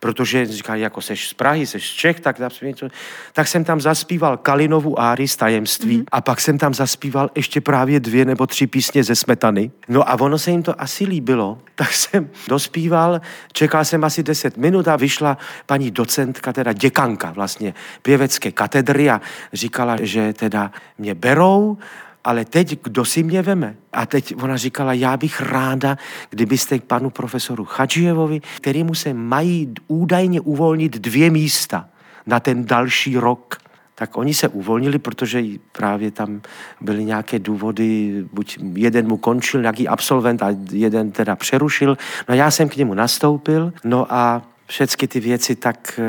protože 0.00 0.46
říkali, 0.46 0.80
jako 0.80 1.00
seš 1.00 1.28
z 1.28 1.34
Prahy, 1.34 1.66
seš 1.66 1.88
z 1.88 1.92
Čech, 1.92 2.20
tak, 2.20 2.36
něco. 2.62 2.88
tak 3.32 3.48
jsem 3.48 3.64
tam 3.64 3.80
zaspíval 3.80 4.36
Kalinovu 4.36 5.00
áry 5.00 5.28
z 5.28 5.36
tajemství 5.36 5.98
mm-hmm. 5.98 6.08
a 6.12 6.20
pak 6.20 6.40
jsem 6.40 6.58
tam 6.58 6.74
zaspíval 6.74 7.30
ještě 7.34 7.60
právě 7.60 8.00
dvě 8.00 8.24
nebo 8.24 8.46
tři 8.46 8.66
písně 8.66 9.04
ze 9.04 9.16
Smetany. 9.16 9.70
No 9.88 10.08
a 10.08 10.20
ono 10.20 10.38
se 10.38 10.50
jim 10.50 10.62
to 10.62 10.80
asi 10.80 11.04
líbilo, 11.04 11.58
tak 11.74 11.92
jsem 11.92 12.30
dospíval, 12.48 13.20
čekal 13.52 13.84
jsem 13.84 14.04
asi 14.04 14.22
10 14.22 14.56
minut 14.56 14.88
a 14.88 14.96
vyšla 14.96 15.38
paní 15.66 15.90
docentka, 15.90 16.52
teda 16.52 16.72
děkanka 16.72 17.30
vlastně 17.30 17.74
pěvecké 18.02 18.52
katedry 18.52 19.10
a 19.10 19.20
říkala, 19.52 19.96
že 20.00 20.32
teda 20.32 20.70
mě 20.98 21.14
berou 21.14 21.78
ale 22.24 22.44
teď 22.44 22.82
kdo 22.82 23.04
si 23.04 23.22
mě 23.22 23.42
veme? 23.42 23.76
A 23.92 24.06
teď 24.06 24.34
ona 24.42 24.56
říkala, 24.56 24.92
já 24.92 25.16
bych 25.16 25.40
ráda, 25.40 25.98
kdybyste 26.30 26.78
k 26.78 26.84
panu 26.84 27.10
profesoru 27.10 27.64
Chadžijevovi, 27.64 28.40
kterýmu 28.56 28.94
se 28.94 29.14
mají 29.14 29.74
údajně 29.88 30.40
uvolnit 30.40 30.98
dvě 30.98 31.30
místa 31.30 31.88
na 32.26 32.40
ten 32.40 32.64
další 32.64 33.16
rok, 33.16 33.56
tak 33.94 34.16
oni 34.16 34.34
se 34.34 34.48
uvolnili, 34.48 34.98
protože 34.98 35.42
právě 35.72 36.10
tam 36.10 36.42
byly 36.80 37.04
nějaké 37.04 37.38
důvody, 37.38 38.24
buď 38.32 38.58
jeden 38.74 39.08
mu 39.08 39.16
končil, 39.16 39.60
nějaký 39.60 39.88
absolvent 39.88 40.42
a 40.42 40.56
jeden 40.72 41.10
teda 41.10 41.36
přerušil. 41.36 41.98
No 42.28 42.34
já 42.34 42.50
jsem 42.50 42.68
k 42.68 42.76
němu 42.76 42.94
nastoupil, 42.94 43.72
no 43.84 44.12
a 44.14 44.42
všechny 44.66 45.08
ty 45.08 45.20
věci 45.20 45.56
tak 45.56 46.00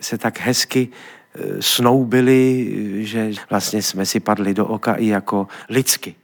se 0.00 0.18
tak 0.18 0.40
hezky 0.40 0.88
snoubili, 1.60 2.72
že 3.04 3.30
vlastně 3.50 3.82
jsme 3.82 4.06
si 4.06 4.20
padli 4.20 4.54
do 4.54 4.66
oka 4.66 4.94
i 4.94 5.06
jako 5.06 5.48
lidsky. 5.68 6.14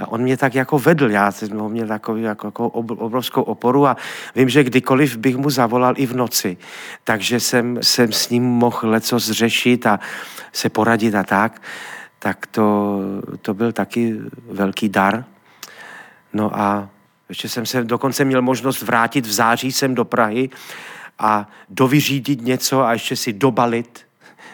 A 0.00 0.08
on 0.08 0.22
mě 0.22 0.36
tak 0.36 0.54
jako 0.54 0.78
vedl, 0.78 1.10
já 1.10 1.32
jsem 1.32 1.58
ho 1.58 1.68
měl 1.68 1.86
takový, 1.86 2.22
jako, 2.22 2.46
jako 2.46 2.68
obrovskou 2.68 3.42
oporu 3.42 3.86
a 3.86 3.96
vím, 4.34 4.48
že 4.48 4.64
kdykoliv 4.64 5.16
bych 5.16 5.36
mu 5.36 5.50
zavolal 5.50 5.94
i 5.96 6.06
v 6.06 6.16
noci, 6.16 6.56
takže 7.04 7.40
jsem, 7.40 7.78
jsem 7.82 8.12
s 8.12 8.28
ním 8.28 8.44
mohl 8.44 8.90
leco 8.90 9.18
zřešit 9.18 9.86
a 9.86 10.00
se 10.52 10.68
poradit 10.68 11.14
a 11.14 11.22
tak, 11.22 11.62
tak 12.18 12.46
to, 12.46 12.98
to 13.42 13.54
byl 13.54 13.72
taky 13.72 14.16
velký 14.50 14.88
dar. 14.88 15.24
No 16.32 16.58
a 16.58 16.88
ještě 17.28 17.48
jsem 17.48 17.66
se 17.66 17.84
dokonce 17.84 18.24
měl 18.24 18.42
možnost 18.42 18.82
vrátit 18.82 19.26
v 19.26 19.32
září 19.32 19.72
sem 19.72 19.94
do 19.94 20.04
Prahy 20.04 20.50
a 21.18 21.48
dovyřídit 21.68 22.42
něco 22.42 22.82
a 22.82 22.92
ještě 22.92 23.16
si 23.16 23.32
dobalit 23.32 24.06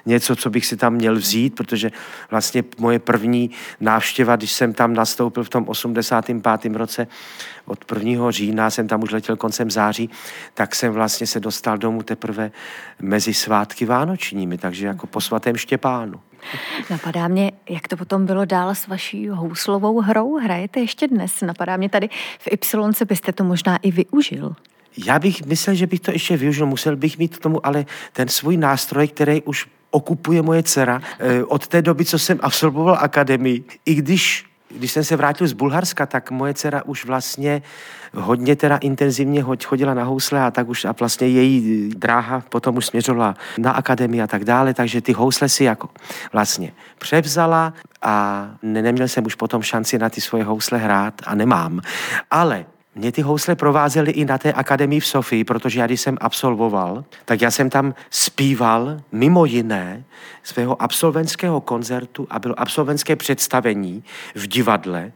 něco, 0.06 0.36
co 0.36 0.50
bych 0.50 0.66
si 0.66 0.76
tam 0.76 0.94
měl 0.94 1.16
vzít, 1.16 1.54
protože 1.54 1.90
vlastně 2.30 2.64
moje 2.78 2.98
první 2.98 3.50
návštěva, 3.80 4.36
když 4.36 4.52
jsem 4.52 4.74
tam 4.74 4.94
nastoupil 4.94 5.44
v 5.44 5.48
tom 5.48 5.68
85. 5.68 6.76
roce, 6.76 7.06
od 7.64 7.92
1. 8.04 8.30
října 8.30 8.70
jsem 8.70 8.88
tam 8.88 9.02
už 9.02 9.10
letěl 9.10 9.36
koncem 9.36 9.70
září, 9.70 10.10
tak 10.54 10.74
jsem 10.74 10.92
vlastně 10.92 11.26
se 11.26 11.40
dostal 11.40 11.78
domů 11.78 12.02
teprve 12.02 12.50
mezi 13.02 13.34
svátky 13.34 13.84
vánočními, 13.84 14.58
takže 14.58 14.86
jako 14.86 15.06
po 15.06 15.20
svatém 15.20 15.56
Štěpánu. 15.56 16.20
Napadá 16.90 17.28
mě, 17.28 17.52
jak 17.68 17.88
to 17.88 17.96
potom 17.96 18.26
bylo 18.26 18.44
dál 18.44 18.74
s 18.74 18.86
vaší 18.86 19.28
houslovou 19.28 20.00
hrou. 20.00 20.38
Hrajete 20.38 20.80
ještě 20.80 21.08
dnes? 21.08 21.40
Napadá 21.40 21.76
mě 21.76 21.88
tady 21.88 22.08
v 22.38 22.46
Y 22.46 23.04
byste 23.04 23.32
to 23.32 23.44
možná 23.44 23.76
i 23.76 23.90
využil. 23.90 24.54
Já 25.06 25.18
bych 25.18 25.46
myslel, 25.46 25.76
že 25.76 25.86
bych 25.86 26.00
to 26.00 26.10
ještě 26.10 26.36
využil, 26.36 26.66
musel 26.66 26.96
bych 26.96 27.18
mít 27.18 27.36
k 27.36 27.42
tomu 27.42 27.66
ale 27.66 27.86
ten 28.12 28.28
svůj 28.28 28.56
nástroj, 28.56 29.08
který 29.08 29.42
už 29.42 29.66
okupuje 29.90 30.42
moje 30.42 30.62
dcera. 30.62 31.02
Eh, 31.18 31.44
od 31.44 31.66
té 31.66 31.82
doby, 31.82 32.04
co 32.04 32.18
jsem 32.18 32.38
absolvoval 32.42 32.98
akademii, 33.00 33.64
i 33.84 33.94
když 33.94 34.48
když 34.70 34.92
jsem 34.92 35.04
se 35.04 35.16
vrátil 35.16 35.48
z 35.48 35.52
Bulharska, 35.52 36.06
tak 36.06 36.30
moje 36.30 36.54
dcera 36.54 36.82
už 36.84 37.04
vlastně 37.04 37.62
hodně 38.14 38.56
teda 38.56 38.76
intenzivně 38.76 39.44
chodila 39.64 39.94
na 39.94 40.04
housle 40.04 40.40
a 40.40 40.50
tak 40.50 40.68
už 40.68 40.84
a 40.84 40.92
vlastně 40.92 41.28
její 41.28 41.90
dráha 41.96 42.40
potom 42.48 42.76
už 42.76 42.86
směřovala 42.86 43.34
na 43.58 43.70
akademii 43.70 44.22
a 44.22 44.26
tak 44.26 44.44
dále, 44.44 44.74
takže 44.74 45.00
ty 45.00 45.12
housle 45.12 45.48
si 45.48 45.64
jako 45.64 45.88
vlastně 46.32 46.72
převzala 46.98 47.72
a 48.02 48.46
neměl 48.62 49.08
jsem 49.08 49.26
už 49.26 49.34
potom 49.34 49.62
šanci 49.62 49.98
na 49.98 50.08
ty 50.08 50.20
svoje 50.20 50.44
housle 50.44 50.78
hrát 50.78 51.14
a 51.26 51.34
nemám. 51.34 51.80
Ale 52.30 52.66
mě 52.98 53.12
ty 53.12 53.22
housle 53.22 53.54
provázely 53.54 54.10
i 54.10 54.24
na 54.24 54.38
té 54.38 54.52
akademii 54.52 55.00
v 55.00 55.06
Sofii, 55.06 55.44
protože 55.44 55.80
já 55.80 55.86
když 55.86 56.00
jsem 56.00 56.18
absolvoval, 56.20 57.04
tak 57.24 57.42
já 57.42 57.50
jsem 57.50 57.70
tam 57.70 57.94
zpíval 58.10 59.00
mimo 59.12 59.44
jiné 59.44 60.04
svého 60.42 60.82
absolventského 60.82 61.60
koncertu 61.60 62.26
a 62.30 62.38
bylo 62.38 62.60
absolventské 62.60 63.16
představení 63.16 64.04
v 64.34 64.46
divadle, 64.46 65.12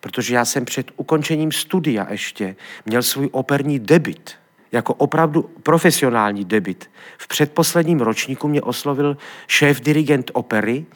protože 0.00 0.34
já 0.34 0.44
jsem 0.44 0.64
před 0.64 0.90
ukončením 0.96 1.52
studia 1.52 2.06
ještě 2.10 2.56
měl 2.86 3.02
svůj 3.02 3.28
operní 3.32 3.78
debit 3.78 4.34
jako 4.72 4.94
opravdu 4.94 5.42
profesionální 5.62 6.44
debit. 6.44 6.90
V 7.18 7.28
předposledním 7.28 8.00
ročníku 8.00 8.48
mě 8.48 8.62
oslovil 8.62 9.16
šéf 9.46 9.80
dirigent 9.80 10.30
opery 10.34 10.86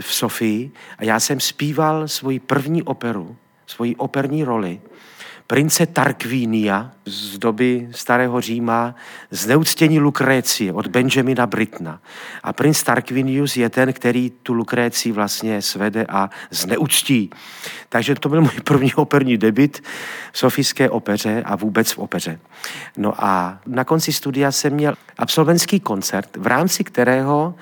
v 0.00 0.14
Sofii 0.14 0.70
a 0.98 1.04
já 1.04 1.20
jsem 1.20 1.40
zpíval 1.40 2.08
svoji 2.08 2.38
první 2.38 2.82
operu, 2.82 3.36
svoji 3.66 3.96
operní 3.96 4.44
roli 4.44 4.80
prince 5.46 5.86
Tarquínia 5.86 6.92
z 7.06 7.38
doby 7.38 7.88
starého 7.90 8.40
Říma, 8.40 8.94
zneuctění 9.30 10.00
Lukrécie 10.00 10.72
od 10.72 10.86
Benjamina 10.86 11.46
Britna. 11.46 12.00
A 12.42 12.52
princ 12.52 12.82
Tarquinius 12.82 13.56
je 13.56 13.70
ten, 13.70 13.92
který 13.92 14.30
tu 14.30 14.54
Lukrécii 14.54 15.12
vlastně 15.12 15.62
svede 15.62 16.06
a 16.08 16.30
zneuctí. 16.50 17.30
Takže 17.88 18.14
to 18.14 18.28
byl 18.28 18.40
můj 18.40 18.60
první 18.64 18.94
operní 18.96 19.36
debit 19.36 19.82
v 20.32 20.38
Sofijské 20.38 20.90
opeře 20.90 21.42
a 21.46 21.56
vůbec 21.56 21.92
v 21.92 21.98
opeře. 21.98 22.38
No 22.96 23.24
a 23.24 23.58
na 23.66 23.84
konci 23.84 24.12
studia 24.12 24.52
jsem 24.52 24.72
měl 24.72 24.94
absolventský 25.18 25.80
koncert, 25.80 26.36
v 26.36 26.46
rámci 26.46 26.84
kterého 26.84 27.54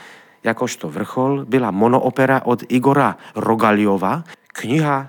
jakožto 0.44 0.88
vrchol 0.88 1.44
byla 1.44 1.70
monoopera 1.70 2.42
od 2.44 2.62
Igora 2.68 3.16
Rogaliova, 3.34 4.24
kniha 4.52 5.08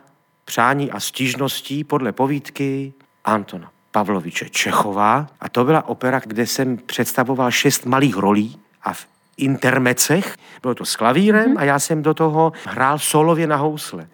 přání 0.51 0.91
a 0.91 0.99
stížností 0.99 1.83
podle 1.83 2.11
povídky 2.11 2.93
Antona 3.25 3.71
Pavloviče 3.91 4.49
Čechová. 4.49 5.27
A 5.39 5.49
to 5.49 5.65
byla 5.65 5.87
opera, 5.87 6.21
kde 6.25 6.47
jsem 6.47 6.77
představoval 6.77 7.51
šest 7.51 7.85
malých 7.85 8.17
rolí 8.17 8.59
a 8.83 8.93
v 8.93 9.07
intermecech, 9.37 10.35
bylo 10.61 10.75
to 10.75 10.85
s 10.85 10.95
klavírem 10.95 11.57
a 11.57 11.63
já 11.63 11.79
jsem 11.79 12.03
do 12.03 12.13
toho 12.13 12.51
hrál 12.65 12.99
solově 12.99 13.47
na 13.47 13.55
housle. 13.55 14.07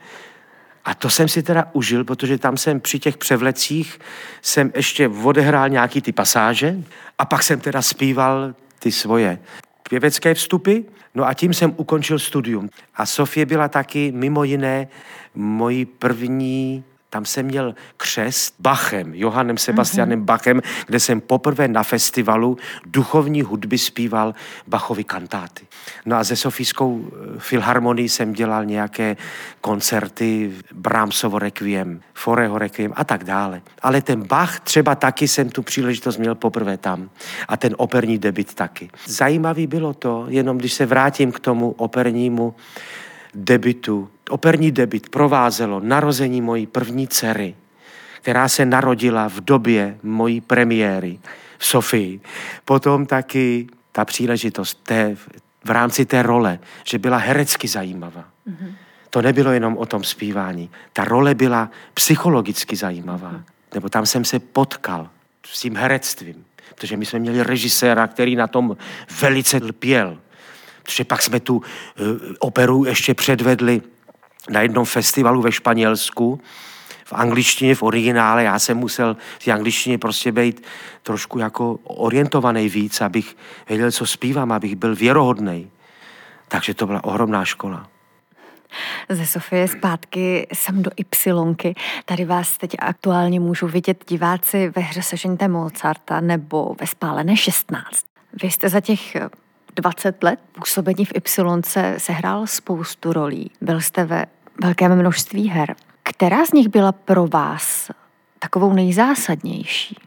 A 0.85 0.93
to 0.93 1.09
jsem 1.09 1.27
si 1.27 1.43
teda 1.43 1.65
užil, 1.73 2.03
protože 2.03 2.37
tam 2.37 2.57
jsem 2.57 2.79
při 2.79 2.99
těch 2.99 3.17
převlecích 3.17 3.99
jsem 4.41 4.71
ještě 4.75 5.07
odehrál 5.07 5.69
nějaký 5.69 6.01
ty 6.01 6.11
pasáže 6.11 6.75
a 7.17 7.25
pak 7.25 7.43
jsem 7.43 7.59
teda 7.59 7.81
zpíval 7.81 8.53
ty 8.79 8.91
svoje 8.91 9.39
pěvecké 9.89 10.33
vstupy, 10.33 10.79
no 11.15 11.27
a 11.27 11.33
tím 11.33 11.53
jsem 11.53 11.73
ukončil 11.77 12.19
studium. 12.19 12.69
A 12.95 13.05
Sofie 13.05 13.45
byla 13.45 13.67
taky 13.67 14.11
mimo 14.11 14.43
jiné 14.43 14.87
mojí 15.35 15.85
první 15.85 16.83
tam 17.09 17.25
jsem 17.25 17.45
měl 17.45 17.75
křest 17.97 18.55
Bachem, 18.59 19.15
Johannem 19.15 19.57
Sebastianem 19.57 20.19
mm-hmm. 20.19 20.25
Bachem, 20.25 20.61
kde 20.85 20.99
jsem 20.99 21.21
poprvé 21.21 21.67
na 21.67 21.83
festivalu 21.83 22.57
duchovní 22.85 23.41
hudby 23.41 23.77
zpíval 23.77 24.35
Bachovi 24.67 25.03
kantáty. 25.03 25.65
No 26.05 26.15
a 26.15 26.23
ze 26.23 26.35
Sofijskou 26.35 27.05
eh, 27.05 27.39
filharmonii 27.39 28.09
jsem 28.09 28.33
dělal 28.33 28.65
nějaké 28.65 29.17
koncerty, 29.61 30.53
Brahmsovo 30.73 31.39
requiem, 31.39 32.01
Foreho 32.13 32.57
requiem 32.57 32.93
a 32.95 33.03
tak 33.03 33.23
dále. 33.23 33.61
Ale 33.81 34.01
ten 34.01 34.27
Bach 34.27 34.59
třeba 34.59 34.95
taky 34.95 35.27
jsem 35.27 35.49
tu 35.49 35.63
příležitost 35.63 36.17
měl 36.17 36.35
poprvé 36.35 36.77
tam. 36.77 37.09
A 37.47 37.57
ten 37.57 37.75
operní 37.77 38.17
debit 38.17 38.53
taky. 38.53 38.89
Zajímavý 39.05 39.67
bylo 39.67 39.93
to, 39.93 40.25
jenom 40.29 40.57
když 40.57 40.73
se 40.73 40.85
vrátím 40.85 41.31
k 41.31 41.39
tomu 41.39 41.71
opernímu 41.71 42.55
debitu, 43.33 44.09
operní 44.29 44.71
debit 44.71 45.09
provázelo 45.09 45.79
narození 45.79 46.41
mojí 46.41 46.67
první 46.67 47.07
dcery, 47.07 47.55
která 48.21 48.47
se 48.47 48.65
narodila 48.65 49.29
v 49.29 49.41
době 49.41 49.97
mojí 50.03 50.41
premiéry 50.41 51.19
v 51.57 51.65
Sofii. 51.65 52.19
Potom 52.65 53.05
taky 53.05 53.67
ta 53.91 54.05
příležitost 54.05 54.83
té, 54.83 55.15
v 55.65 55.69
rámci 55.69 56.05
té 56.05 56.23
role, 56.23 56.59
že 56.83 56.99
byla 56.99 57.17
herecky 57.17 57.67
zajímavá. 57.67 58.25
Mm-hmm. 58.49 58.73
to 59.09 59.21
nebylo 59.21 59.51
jenom 59.51 59.77
o 59.77 59.85
tom 59.85 60.03
zpívání. 60.03 60.69
Ta 60.93 61.03
role 61.03 61.35
byla 61.35 61.71
psychologicky 61.93 62.75
zajímavá. 62.75 63.41
Nebo 63.73 63.89
tam 63.89 64.05
jsem 64.05 64.25
se 64.25 64.39
potkal 64.39 65.09
s 65.45 65.59
tím 65.59 65.75
herectvím. 65.75 66.45
Protože 66.75 66.97
my 66.97 67.05
jsme 67.05 67.19
měli 67.19 67.43
režiséra, 67.43 68.07
který 68.07 68.35
na 68.35 68.47
tom 68.47 68.77
velice 69.21 69.57
lpěl. 69.57 70.17
Protože 70.83 71.03
pak 71.03 71.21
jsme 71.21 71.39
tu 71.39 71.57
uh, 71.57 71.63
operu 72.39 72.85
ještě 72.85 73.13
předvedli 73.13 73.81
na 74.49 74.61
jednom 74.61 74.85
festivalu 74.85 75.41
ve 75.41 75.51
Španělsku, 75.51 76.41
v 77.05 77.13
angličtině, 77.13 77.75
v 77.75 77.83
originále. 77.83 78.43
Já 78.43 78.59
jsem 78.59 78.77
musel 78.77 79.17
v 79.39 79.47
angličtině 79.47 79.97
prostě 79.97 80.31
být 80.31 80.63
trošku 81.03 81.39
jako 81.39 81.79
orientovaný 81.83 82.69
víc, 82.69 83.01
abych 83.01 83.37
věděl, 83.69 83.91
co 83.91 84.05
zpívám, 84.05 84.51
abych 84.51 84.75
byl 84.75 84.95
věrohodný. 84.95 85.71
Takže 86.47 86.73
to 86.73 86.87
byla 86.87 87.03
ohromná 87.03 87.45
škola. 87.45 87.87
Ze 89.09 89.25
Sofie 89.25 89.67
zpátky 89.67 90.47
jsem 90.53 90.83
do 90.83 90.91
Ypsilonky. 90.97 91.75
Tady 92.05 92.25
vás 92.25 92.57
teď 92.57 92.75
aktuálně 92.79 93.39
můžu 93.39 93.67
vidět 93.67 94.03
diváci 94.07 94.71
ve 94.75 94.81
hře 94.81 95.01
Sežeňte 95.01 95.47
Mozarta 95.47 96.21
nebo 96.21 96.75
ve 96.79 96.87
Spálené 96.87 97.37
16. 97.37 97.85
Vy 98.43 98.51
jste 98.51 98.69
za 98.69 98.81
těch 98.81 99.17
20 99.75 100.23
let 100.23 100.39
působení 100.51 101.05
v 101.05 101.15
Ypsilonce 101.15 101.95
sehrál 101.97 102.47
spoustu 102.47 103.13
rolí. 103.13 103.51
Byl 103.61 103.81
jste 103.81 104.05
ve 104.05 104.25
velkém 104.61 104.95
množství 104.95 105.47
her. 105.47 105.75
Která 106.03 106.45
z 106.45 106.51
nich 106.51 106.67
byla 106.67 106.91
pro 106.91 107.27
vás 107.27 107.91
takovou 108.39 108.73
nejzásadnější? 108.73 109.97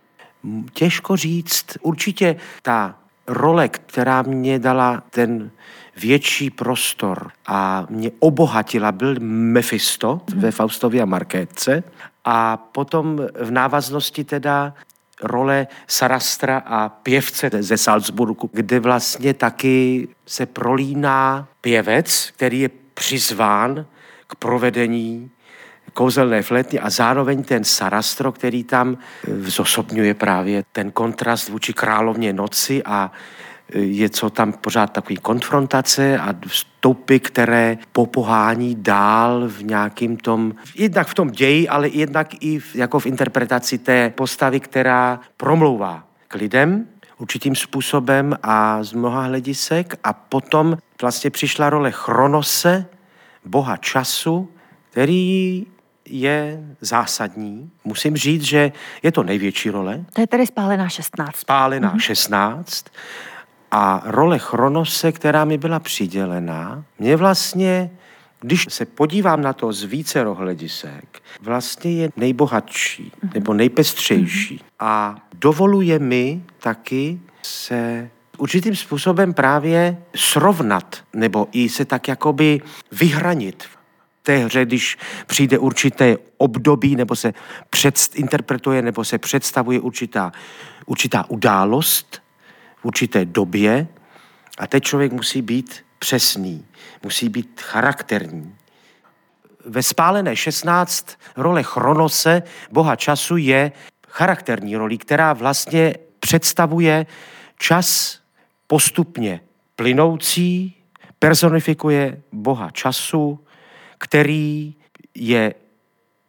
Těžko 0.72 1.16
říct. 1.16 1.66
Určitě 1.82 2.36
ta 2.62 2.94
role, 3.26 3.68
která 3.68 4.22
mě 4.22 4.58
dala 4.58 5.02
ten 5.10 5.50
větší 5.96 6.50
prostor 6.50 7.30
a 7.46 7.86
mě 7.90 8.10
obohatila, 8.18 8.92
byl 8.92 9.16
Mephisto 9.20 10.20
mm. 10.34 10.40
ve 10.40 10.50
Faustově 10.50 11.02
a 11.02 11.04
Markétce 11.04 11.82
a 12.24 12.56
potom 12.56 13.20
v 13.40 13.50
návaznosti 13.50 14.24
teda 14.24 14.74
role 15.22 15.66
Sarastra 15.86 16.62
a 16.66 16.88
pěvce 16.88 17.50
ze 17.60 17.76
Salzburgu, 17.76 18.50
kde 18.52 18.80
vlastně 18.80 19.34
taky 19.34 20.08
se 20.26 20.46
prolíná 20.46 21.48
pěvec, 21.60 22.30
který 22.36 22.60
je 22.60 22.70
přizván 22.94 23.86
k 24.30 24.34
provedení 24.34 25.30
kouzelné 25.92 26.42
flétny 26.42 26.80
a 26.80 26.90
zároveň 26.90 27.42
ten 27.42 27.64
Sarastro, 27.64 28.32
který 28.32 28.64
tam 28.64 28.98
zosobňuje 29.26 30.14
právě 30.14 30.64
ten 30.72 30.90
kontrast 30.90 31.48
vůči 31.48 31.72
královně 31.72 32.32
noci 32.32 32.82
a 32.84 33.12
je 33.74 34.08
co 34.08 34.30
tam 34.30 34.52
pořád 34.52 34.92
takový 34.92 35.16
konfrontace 35.16 36.18
a 36.18 36.34
vstupy, 36.46 37.18
které 37.18 37.78
popohání 37.92 38.76
dál 38.78 39.48
v 39.48 39.62
nějakým 39.62 40.16
tom, 40.16 40.54
jednak 40.74 41.08
v 41.08 41.14
tom 41.14 41.30
ději, 41.30 41.68
ale 41.68 41.88
jednak 41.88 42.28
i 42.40 42.58
v, 42.58 42.76
jako 42.76 43.00
v 43.00 43.06
interpretaci 43.06 43.78
té 43.78 44.10
postavy, 44.10 44.60
která 44.60 45.20
promlouvá 45.36 46.04
k 46.28 46.34
lidem 46.34 46.86
určitým 47.18 47.54
způsobem 47.54 48.36
a 48.42 48.82
z 48.82 48.92
mnoha 48.92 49.22
hledisek. 49.22 49.98
A 50.04 50.12
potom 50.12 50.76
vlastně 51.00 51.30
přišla 51.30 51.70
role 51.70 51.90
Chronose, 51.90 52.86
boha 53.44 53.76
času, 53.76 54.48
který 54.90 55.66
je 56.04 56.64
zásadní. 56.80 57.70
Musím 57.84 58.16
říct, 58.16 58.42
že 58.42 58.72
je 59.02 59.12
to 59.12 59.22
největší 59.22 59.70
role. 59.70 60.04
To 60.12 60.20
je 60.20 60.26
tedy 60.26 60.46
spálená 60.46 60.88
16. 60.88 61.36
Spálená 61.36 61.94
mm-hmm. 61.94 62.00
16. 62.00 62.84
A 63.70 64.02
role 64.04 64.38
Chronose, 64.38 65.12
která 65.12 65.44
mi 65.44 65.58
byla 65.58 65.78
přidělená, 65.78 66.84
mě 66.98 67.16
vlastně, 67.16 67.90
když 68.40 68.66
se 68.68 68.86
podívám 68.86 69.42
na 69.42 69.52
to 69.52 69.72
z 69.72 69.84
více 69.84 70.24
hledisek, 70.24 71.22
vlastně 71.40 71.92
je 71.92 72.10
nejbohatší 72.16 73.12
mm-hmm. 73.12 73.34
nebo 73.34 73.54
nejpestřejší. 73.54 74.56
Mm-hmm. 74.56 74.70
A 74.80 75.16
dovoluje 75.34 75.98
mi 75.98 76.42
taky 76.58 77.20
se 77.42 78.10
určitým 78.40 78.76
způsobem 78.76 79.34
právě 79.34 80.02
srovnat 80.16 80.98
nebo 81.12 81.48
i 81.52 81.68
se 81.68 81.84
tak 81.84 82.08
jakoby 82.08 82.60
vyhranit 82.92 83.64
té 84.22 84.36
hře, 84.36 84.64
když 84.64 84.98
přijde 85.26 85.58
určité 85.58 86.16
období, 86.36 86.96
nebo 86.96 87.16
se 87.16 87.34
předinterpretuje, 87.70 88.82
nebo 88.82 89.04
se 89.04 89.18
představuje 89.18 89.80
určitá, 89.80 90.32
určitá 90.86 91.30
událost 91.30 92.22
v 92.76 92.84
určité 92.84 93.24
době 93.24 93.86
a 94.58 94.66
teď 94.66 94.84
člověk 94.84 95.12
musí 95.12 95.42
být 95.42 95.84
přesný, 95.98 96.66
musí 97.02 97.28
být 97.28 97.60
charakterní. 97.60 98.54
Ve 99.66 99.82
spálené 99.82 100.36
16 100.36 101.18
role 101.36 101.62
Chronose, 101.62 102.42
boha 102.70 102.96
času, 102.96 103.36
je 103.36 103.72
charakterní 104.08 104.76
roli, 104.76 104.98
která 104.98 105.32
vlastně 105.32 105.94
představuje 106.20 107.06
čas 107.58 108.20
postupně 108.70 109.40
plynoucí, 109.76 110.74
personifikuje 111.18 112.22
boha 112.32 112.70
času, 112.70 113.40
který 113.98 114.74
je 115.14 115.54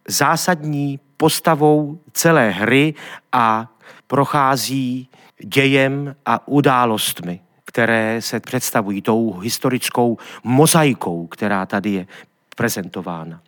zásadní 0.07 0.99
postavou 1.17 1.99
celé 2.13 2.49
hry 2.49 2.93
a 3.31 3.71
prochází 4.07 5.09
dějem 5.45 6.15
a 6.25 6.47
událostmi, 6.47 7.39
které 7.65 8.21
se 8.21 8.39
představují 8.39 9.01
tou 9.01 9.39
historickou 9.39 10.17
mozaikou, 10.43 11.27
která 11.27 11.65
tady 11.65 11.89
je 11.89 12.07
prezentována. 12.55 13.41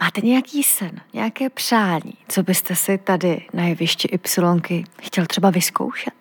Máte 0.00 0.20
nějaký 0.20 0.62
sen, 0.62 1.00
nějaké 1.12 1.50
přání, 1.50 2.14
co 2.28 2.42
byste 2.42 2.76
si 2.76 2.98
tady 2.98 3.46
na 3.52 3.64
jevišti 3.64 4.08
Ypsilonky 4.08 4.84
chtěl 5.02 5.26
třeba 5.26 5.50
vyzkoušet? 5.50 6.19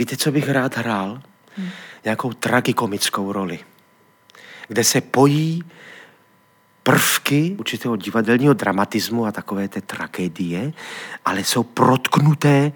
Víte, 0.00 0.16
co 0.16 0.32
bych 0.32 0.48
rád 0.48 0.76
hrál? 0.76 1.22
Hmm. 1.56 1.68
Nějakou 2.04 2.32
tragikomickou 2.32 3.32
roli, 3.32 3.58
kde 4.68 4.84
se 4.84 5.00
pojí 5.00 5.64
prvky 6.82 7.56
určitého 7.58 7.96
divadelního 7.96 8.54
dramatismu 8.54 9.26
a 9.26 9.32
takové 9.32 9.68
té 9.68 9.80
tragédie, 9.80 10.72
ale 11.24 11.44
jsou 11.44 11.62
protknuté 11.62 12.72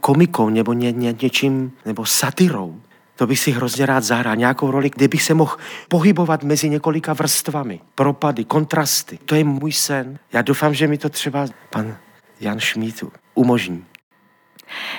komikou 0.00 0.48
nebo 0.48 0.72
ně, 0.72 0.92
ně, 0.92 1.14
něčím, 1.22 1.72
nebo 1.86 2.06
satirou. 2.06 2.80
To 3.16 3.26
bych 3.26 3.38
si 3.38 3.50
hrozně 3.50 3.86
rád 3.86 4.04
zahrál. 4.04 4.36
Nějakou 4.36 4.70
roli, 4.70 4.90
kde 4.90 5.08
bych 5.08 5.22
se 5.22 5.34
mohl 5.34 5.56
pohybovat 5.88 6.44
mezi 6.44 6.68
několika 6.68 7.12
vrstvami. 7.12 7.80
Propady, 7.94 8.44
kontrasty. 8.44 9.18
To 9.24 9.34
je 9.34 9.44
můj 9.44 9.72
sen. 9.72 10.18
Já 10.32 10.42
doufám, 10.42 10.74
že 10.74 10.88
mi 10.88 10.98
to 10.98 11.08
třeba 11.08 11.46
pan 11.70 11.96
Jan 12.40 12.60
Šmít 12.60 13.04
umožní. 13.34 13.84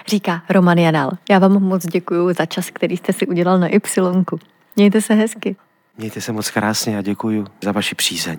Říká 0.07 0.43
Roman 0.49 0.77
Janal. 0.77 1.11
Já 1.29 1.39
vám 1.39 1.63
moc 1.63 1.85
děkuji 1.85 2.33
za 2.33 2.45
čas, 2.45 2.69
který 2.69 2.97
jste 2.97 3.13
si 3.13 3.27
udělal 3.27 3.59
na 3.59 3.67
Y. 3.67 4.39
Mějte 4.75 5.01
se 5.01 5.13
hezky. 5.13 5.55
Mějte 5.97 6.21
se 6.21 6.31
moc 6.31 6.51
krásně 6.51 6.97
a 6.97 7.01
děkuji 7.01 7.45
za 7.63 7.71
vaši 7.71 7.95
přízeň. 7.95 8.37